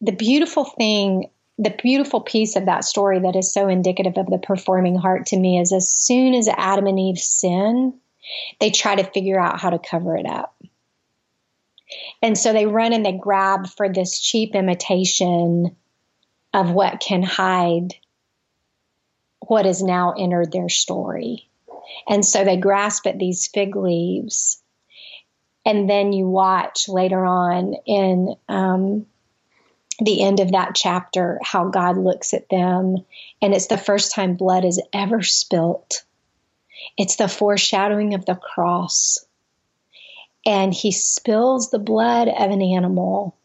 [0.00, 4.38] the beautiful thing, the beautiful piece of that story that is so indicative of the
[4.38, 7.94] performing heart to me is as soon as Adam and Eve sin,
[8.60, 10.54] they try to figure out how to cover it up.
[12.20, 15.76] And so they run and they grab for this cheap imitation
[16.52, 17.94] of what can hide
[19.48, 21.48] what has now entered their story.
[22.08, 24.60] And so they grasp at these fig leaves.
[25.64, 29.06] And then you watch later on in um,
[29.98, 32.96] the end of that chapter how God looks at them.
[33.40, 36.04] And it's the first time blood is ever spilt.
[36.98, 39.24] It's the foreshadowing of the cross.
[40.44, 43.36] And he spills the blood of an animal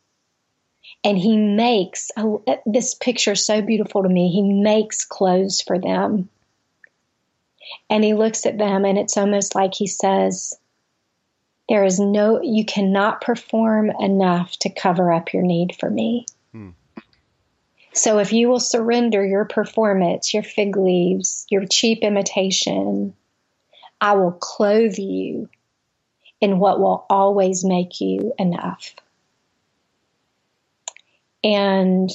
[1.03, 4.29] and he makes oh, this picture so beautiful to me.
[4.29, 6.29] He makes clothes for them.
[7.89, 10.53] And he looks at them, and it's almost like he says,
[11.69, 16.25] There is no, you cannot perform enough to cover up your need for me.
[16.51, 16.69] Hmm.
[17.93, 23.13] So if you will surrender your performance, your fig leaves, your cheap imitation,
[23.99, 25.49] I will clothe you
[26.39, 28.95] in what will always make you enough.
[31.43, 32.09] And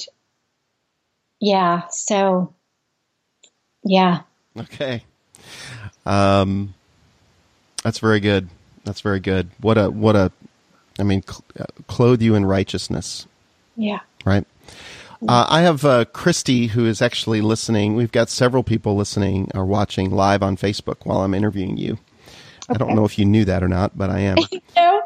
[1.39, 2.53] yeah, so
[3.83, 4.21] yeah.
[4.57, 5.03] Okay.
[6.05, 6.73] Um,
[7.83, 8.49] that's very good.
[8.83, 9.49] That's very good.
[9.61, 10.31] What a what a.
[10.99, 13.27] I mean, cl- uh, clothe you in righteousness.
[13.75, 13.99] Yeah.
[14.27, 14.45] Right.
[15.27, 17.95] Uh, I have uh, Christy who is actually listening.
[17.95, 21.93] We've got several people listening or watching live on Facebook while I'm interviewing you.
[21.93, 22.75] Okay.
[22.75, 24.35] I don't know if you knew that or not, but I am.
[24.75, 25.01] no,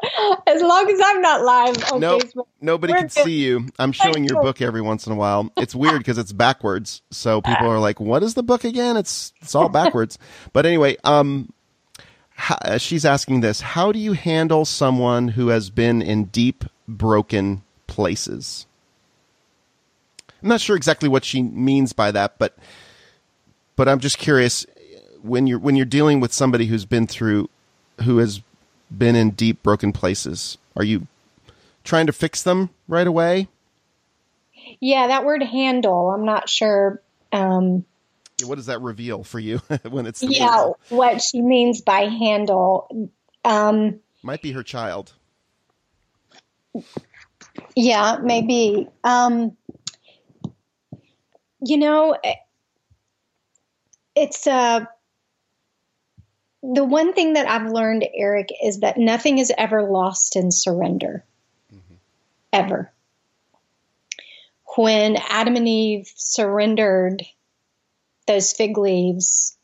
[0.47, 2.47] as long as I'm not live on nope, Facebook.
[2.59, 3.67] Nobody can see you.
[3.78, 5.51] I'm showing your book every once in a while.
[5.55, 7.03] It's weird because it's backwards.
[7.11, 8.97] So people are like, what is the book again?
[8.97, 10.17] It's, it's all backwards.
[10.53, 11.53] but anyway, um,
[12.32, 13.61] how, uh, she's asking this.
[13.61, 18.65] How do you handle someone who has been in deep, broken places?
[20.41, 22.57] I'm not sure exactly what she means by that, but
[23.75, 24.65] but I'm just curious
[25.21, 27.49] when you're when you're dealing with somebody who's been through
[28.03, 28.41] who has
[28.95, 31.07] been in deep broken places, are you
[31.83, 33.47] trying to fix them right away?
[34.79, 37.85] Yeah, that word handle, I'm not sure um,
[38.45, 39.57] what does that reveal for you
[39.89, 40.75] when it's yeah word?
[40.89, 43.09] what she means by handle
[43.45, 45.13] um, might be her child
[47.75, 49.55] yeah maybe um,
[51.62, 52.18] you know,
[54.16, 54.86] it's uh,
[56.64, 61.24] the one thing that I've learned, Eric, is that nothing is ever lost in surrender.
[61.74, 61.95] Mm-hmm.
[62.53, 62.91] Ever.
[64.76, 67.24] When Adam and Eve surrendered
[68.26, 69.57] those fig leaves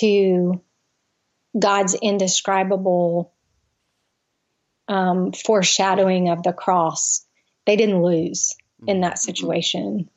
[0.00, 0.60] to
[1.58, 3.32] God's indescribable
[4.88, 7.24] um, foreshadowing of the cross,
[7.66, 9.18] they didn't lose in that mm-hmm.
[9.18, 10.10] situation.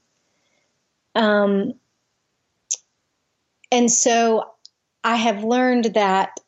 [1.18, 1.74] Um,
[3.72, 4.52] and so
[5.04, 6.40] I have learned that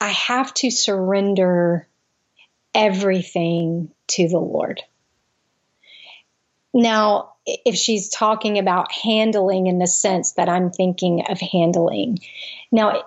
[0.00, 1.86] I have to surrender
[2.74, 4.80] everything to the Lord.
[6.72, 12.20] Now, if she's talking about handling in the sense that I'm thinking of handling,
[12.72, 13.02] now,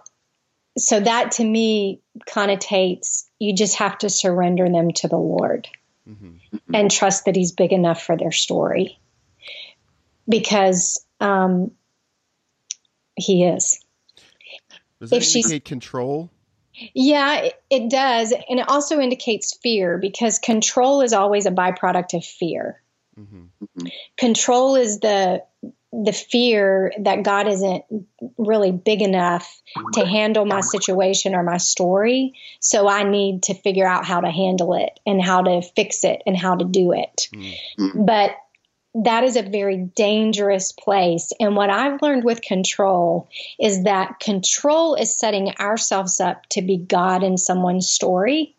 [0.78, 5.68] so that to me connotates you just have to surrender them to the Lord
[6.08, 6.36] mm-hmm.
[6.74, 9.00] and trust that He's big enough for their story
[10.28, 11.72] because um,
[13.16, 13.80] he is.
[15.00, 16.30] Does that if indicate control?
[16.94, 22.16] Yeah, it, it does, and it also indicates fear because control is always a byproduct
[22.16, 22.82] of fear.
[23.20, 23.86] Mm-hmm.
[24.18, 25.44] Control is the
[25.92, 27.86] the fear that God isn't
[28.40, 29.62] really big enough
[29.94, 32.34] to handle my situation or my story.
[32.60, 36.24] So I need to figure out how to handle it and how to fix it
[36.26, 37.30] and how to do it.
[37.32, 38.06] Mm-hmm.
[38.06, 38.32] But
[38.96, 41.32] that is a very dangerous place.
[41.40, 43.28] And what I've learned with control
[43.60, 48.56] is that control is setting ourselves up to be God in someone's story.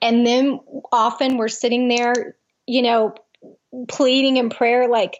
[0.00, 0.60] And then
[0.90, 3.14] often we're sitting there, you know,
[3.88, 5.18] pleading in prayer, like,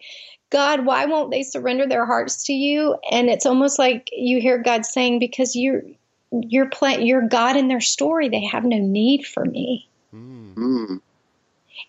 [0.51, 2.97] God, why won't they surrender their hearts to you?
[3.11, 5.83] And it's almost like you hear God saying, because you're
[6.31, 8.29] you're play, you're God in their story.
[8.29, 9.89] They have no need for me.
[10.15, 11.01] Mm.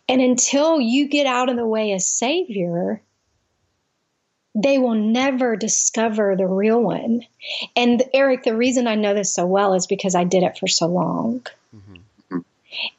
[0.07, 3.01] And until you get out of the way as Savior,
[4.55, 7.21] they will never discover the real one.
[7.75, 10.67] And Eric, the reason I know this so well is because I did it for
[10.67, 11.45] so long.
[11.75, 12.39] Mm-hmm.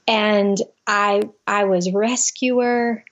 [0.09, 3.05] And I I was rescuer,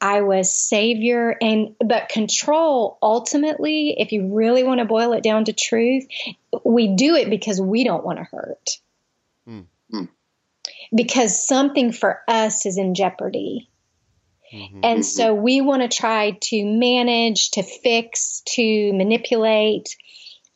[0.00, 5.44] I was savior and but control ultimately, if you really want to boil it down
[5.44, 6.06] to truth,
[6.64, 8.78] we do it because we don't want to hurt.
[10.94, 13.68] Because something for us is in jeopardy.
[14.52, 14.80] Mm-hmm.
[14.82, 19.96] And so we want to try to manage, to fix, to manipulate,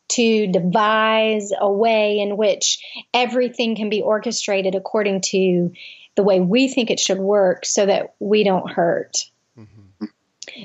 [0.09, 2.79] to devise a way in which
[3.15, 5.73] everything can be orchestrated according to
[6.15, 9.25] the way we think it should work so that we don't hurt.
[9.59, 10.07] Mm-hmm.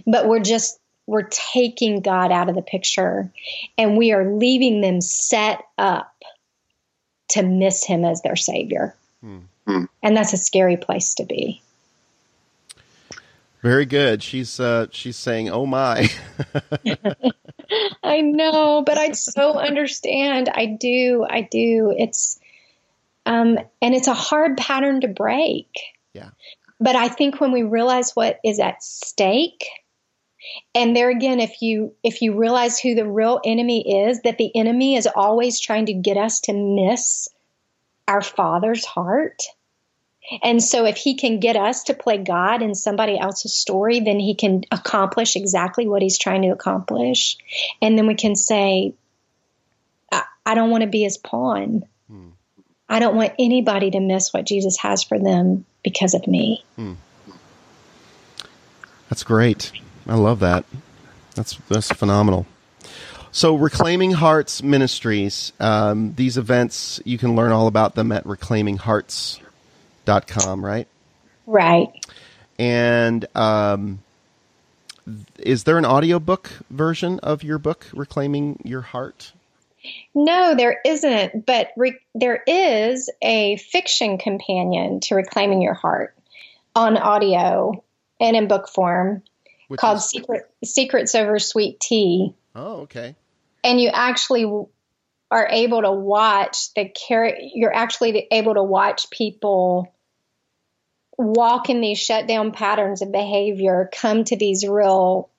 [0.06, 3.32] But we're just we're taking God out of the picture
[3.78, 6.14] and we are leaving them set up
[7.30, 8.96] to miss him as their savior.
[9.24, 9.44] Mm.
[9.72, 9.86] Hmm.
[10.04, 11.62] And that's a scary place to be.
[13.62, 14.24] Very good.
[14.24, 16.10] She's uh, she's saying, "Oh my."
[18.04, 20.50] I know, but I so understand.
[20.50, 21.26] I do.
[21.30, 21.94] I do.
[21.98, 22.40] It's
[23.26, 25.68] um and it's a hard pattern to break.
[26.14, 26.32] Yeah.
[26.80, 29.64] But I think when we realize what is at stake,
[30.74, 34.54] and there again if you if you realize who the real enemy is, that the
[34.56, 37.30] enemy is always trying to get us to miss
[38.08, 39.44] our Father's heart.
[40.44, 44.20] And so, if he can get us to play God in somebody else's story, then
[44.20, 47.38] he can accomplish exactly what he's trying to accomplish.
[47.82, 48.94] And then we can say,
[50.12, 51.86] I, I don't want to be his pawn.
[52.08, 52.30] Hmm.
[52.88, 56.64] I don't want anybody to miss what Jesus has for them because of me.
[56.76, 56.94] Hmm.
[59.10, 59.72] That's great.
[60.08, 60.66] I love that.
[61.36, 62.46] That's that's phenomenal.
[63.34, 68.26] So, Reclaiming Hearts Ministries, um, these events, you can learn all about them at
[70.12, 70.88] reclaiminghearts.com, right?
[71.46, 71.90] Right.
[72.60, 74.00] And um,
[75.40, 79.34] is there an audiobook version of your book, Reclaiming Your Heart?
[80.14, 86.16] No, there isn't, but re- there is a fiction companion to Reclaiming Your Heart
[86.76, 87.84] on audio
[88.20, 89.24] and in book form
[89.68, 92.36] Which called is- Secret, Secrets Over Sweet Tea.
[92.56, 93.16] Oh, okay.
[93.64, 94.46] And you actually
[95.32, 99.94] are able to watch the character, you're actually able to watch people
[101.22, 105.30] walk in these shutdown patterns of behavior, come to these real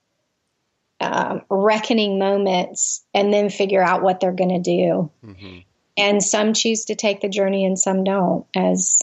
[1.00, 5.10] um, reckoning moments, and then figure out what they're going to do.
[5.24, 5.58] Mm-hmm.
[5.96, 8.98] And some choose to take the journey, and some don't, as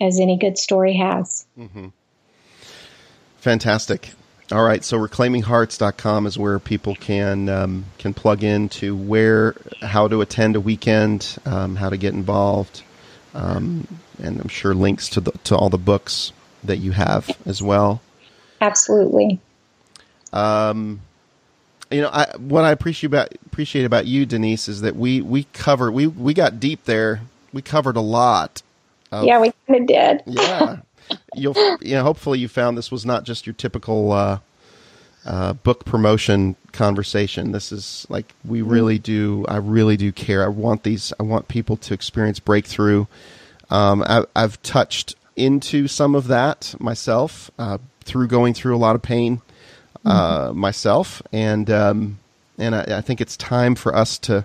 [0.00, 1.46] as any good story has.
[1.58, 1.88] Mm-hmm.
[3.38, 4.10] Fantastic.
[4.52, 10.08] All right, so reclaiminghearts.com is where people can um, can plug in to where how
[10.08, 12.82] to attend a weekend, um, how to get involved,
[13.32, 13.88] um,
[14.22, 18.00] and I'm sure links to the to all the books that you have as well.
[18.60, 19.40] Absolutely.
[20.32, 21.00] Um,
[21.90, 25.44] you know, I, what I appreciate about appreciate about you, Denise, is that we we
[25.52, 27.20] covered we we got deep there.
[27.52, 28.62] We covered a lot.
[29.12, 30.22] Of, yeah, we kind of did.
[30.26, 30.78] yeah,
[31.34, 34.38] you'll you know, hopefully you found this was not just your typical uh,
[35.24, 37.52] uh, book promotion conversation.
[37.52, 38.70] This is like we mm-hmm.
[38.70, 39.44] really do.
[39.48, 40.44] I really do care.
[40.44, 41.12] I want these.
[41.20, 43.06] I want people to experience breakthrough.
[43.70, 48.94] Um, I, have touched into some of that myself uh, through going through a lot
[48.94, 49.42] of pain
[50.04, 50.58] uh, mm-hmm.
[50.58, 52.18] myself, and um,
[52.58, 54.44] and I, I, think it's time for us to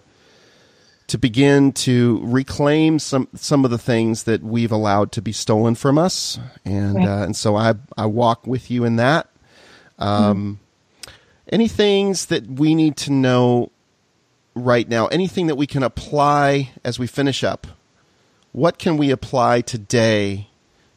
[1.07, 5.75] to begin to reclaim some some of the things that we've allowed to be stolen
[5.75, 7.07] from us, and right.
[7.07, 9.27] uh, and so I I walk with you in that.
[9.97, 10.59] Um,
[11.03, 11.15] mm-hmm.
[11.51, 13.71] Any things that we need to know
[14.53, 15.07] right now?
[15.07, 17.67] Anything that we can apply as we finish up?
[18.51, 20.47] What can we apply today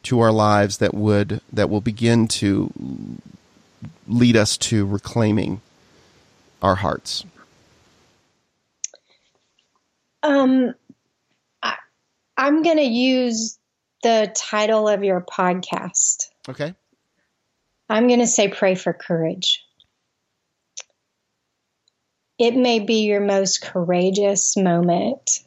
[0.03, 2.71] to our lives that would that will begin to
[4.07, 5.61] lead us to reclaiming
[6.61, 7.25] our hearts?
[10.23, 10.73] Um,
[11.61, 11.75] I,
[12.37, 13.59] I'm going to use
[14.01, 16.29] the title of your podcast.
[16.47, 16.73] Okay.
[17.89, 19.63] I'm going to say pray for courage.
[22.39, 25.41] It may be your most courageous moment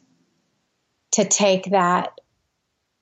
[1.17, 2.11] to take that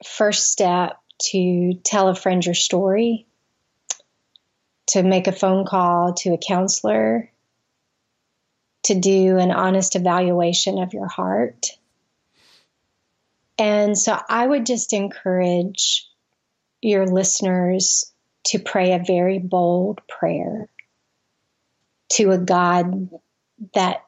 [0.05, 3.27] first step to tell a friend your story,
[4.87, 7.29] to make a phone call to a counselor,
[8.83, 11.71] to do an honest evaluation of your heart.
[13.57, 16.09] And so I would just encourage
[16.81, 18.13] your listeners
[18.45, 20.69] to pray a very bold prayer
[22.13, 23.09] to a God
[23.73, 24.05] that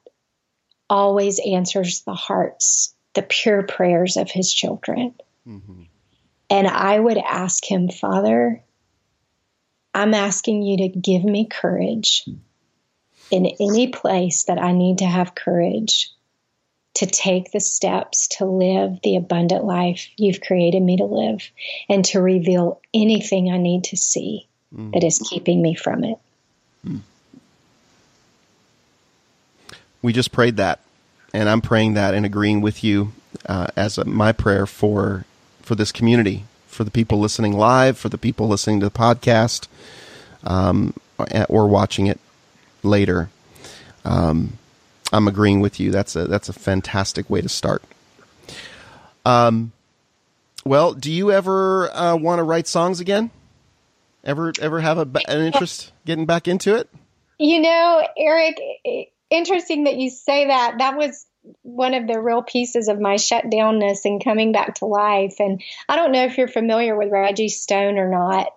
[0.90, 5.16] always answers the hearts, the pure prayers of his children.
[5.48, 5.82] Mm-hmm.
[6.52, 8.62] And I would ask him, Father,
[9.92, 12.30] I'm asking you to give me courage
[13.32, 16.12] in any place that I need to have courage
[16.94, 21.50] to take the steps to live the abundant life you've created me to live
[21.90, 24.94] and to reveal anything I need to see mm.
[24.94, 26.18] that is keeping me from it.
[26.86, 27.02] Mm.
[30.04, 30.80] We just prayed that,
[31.34, 33.14] and I'm praying that and agreeing with you
[33.46, 35.26] uh, as a, my prayer for
[35.62, 39.68] for this community, for the people listening live, for the people listening to the podcast,
[40.44, 40.94] um,
[41.50, 42.20] or watching it
[42.84, 43.30] later.
[44.06, 44.58] Um,
[45.12, 45.92] I'm agreeing with you.
[45.92, 47.84] That's a that's a fantastic way to start.
[49.26, 49.74] Um,
[50.66, 53.32] well, do you ever uh, want to write songs again?
[54.24, 56.90] Ever ever have a, an interest getting back into it?
[57.40, 58.58] You know, Eric,
[59.30, 60.76] interesting that you say that.
[60.80, 61.26] That was
[61.62, 65.36] one of the real pieces of my shutdownness and coming back to life.
[65.40, 68.48] And I don't know if you're familiar with Reggie Stone or not,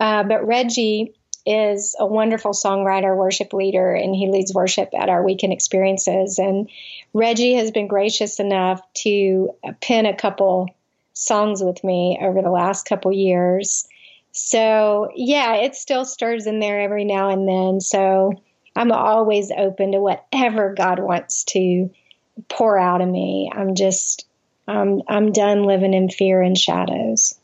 [0.00, 1.14] uh, but Reggie
[1.46, 6.38] is a wonderful songwriter, worship leader, and he leads worship at our weekend experiences.
[6.38, 6.68] And
[7.14, 9.50] Reggie has been gracious enough to
[9.80, 10.68] pen a couple
[11.14, 13.88] songs with me over the last couple years.
[14.32, 17.80] So, yeah, it still stirs in there every now and then.
[17.80, 18.42] So,
[18.78, 21.90] I'm always open to whatever God wants to
[22.48, 23.50] pour out of me.
[23.52, 24.24] I'm just,
[24.68, 27.34] I'm, I'm done living in fear and shadows.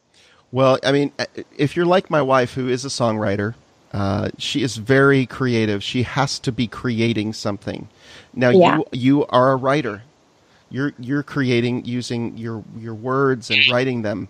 [0.53, 1.13] Well, I mean,
[1.57, 3.55] if you're like my wife, who is a songwriter,
[3.93, 5.83] uh, she is very creative.
[5.83, 7.89] She has to be creating something.
[8.33, 8.77] Now yeah.
[8.77, 10.03] you you are a writer.
[10.71, 14.29] You're you're creating using your your words and writing them.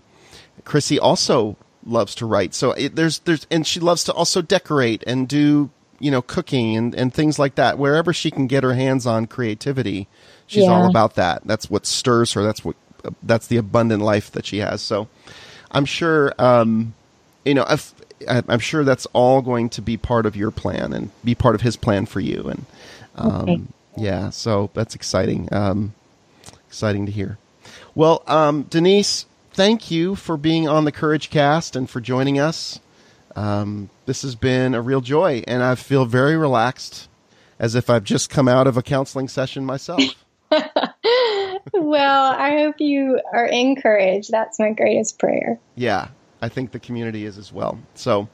[0.64, 2.55] Chrissy also loves to write.
[2.55, 5.70] So it, there's there's and she loves to also decorate and do
[6.01, 7.78] you know cooking and and things like that.
[7.78, 10.07] Wherever she can get her hands on creativity,
[10.47, 10.72] she's Yeah.
[10.72, 11.42] all about that.
[11.45, 12.42] That's what stirs her.
[12.42, 12.76] That's what
[13.22, 14.80] that's the abundant life that she has.
[14.82, 15.09] So
[15.70, 16.95] I'm sure um,
[17.45, 17.95] you know if,
[18.28, 21.55] I- I'm sure that's all going to be part of your plan and be part
[21.55, 22.49] of his plan for you.
[22.49, 22.66] And
[23.16, 23.61] um, Okay.
[23.99, 25.49] yeah, so that's exciting.
[25.53, 25.95] Um,
[26.68, 27.38] exciting to hear.
[27.95, 32.80] Well, um, Denise, thank you for being on the Courage Cast and for joining us.
[33.36, 37.09] Um, this has been a real joy, and I feel very relaxed,
[37.59, 40.02] as if I've just come out of a counseling session myself.
[41.72, 44.30] well, I hope you are encouraged.
[44.30, 45.59] That's my greatest prayer.
[45.74, 46.09] yeah,
[46.40, 47.78] I think the community is as well.
[47.94, 48.28] So,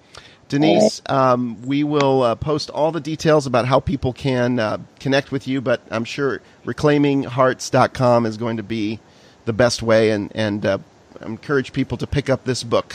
[0.49, 5.31] Denise, um, we will uh, post all the details about how people can uh, connect
[5.31, 8.99] with you, but I'm sure reclaiminghearts.com is going to be
[9.45, 10.79] the best way, and, and uh,
[11.25, 12.95] encourage people to pick up this book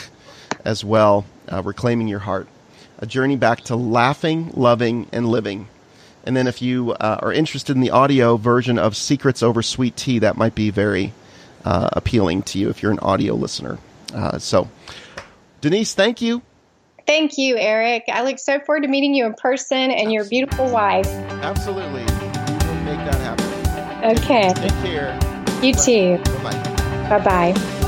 [0.63, 2.47] as well, uh, Reclaiming Your Heart
[2.99, 5.67] A Journey Back to Laughing, Loving, and Living.
[6.25, 9.95] And then if you uh, are interested in the audio version of Secrets Over Sweet
[9.95, 11.13] Tea, that might be very
[11.63, 13.77] uh, appealing to you if you're an audio listener.
[14.13, 14.69] Uh, so,
[15.61, 16.41] Denise, thank you.
[17.05, 18.03] Thank you, Eric.
[18.11, 21.07] I look so forward to meeting you in person and your beautiful wife.
[21.07, 22.01] Absolutely.
[22.01, 24.17] We will make that happen.
[24.17, 24.53] Okay.
[24.53, 25.19] Take care.
[25.61, 26.17] You too.
[26.41, 27.19] Bye bye.
[27.19, 27.81] Bye bye.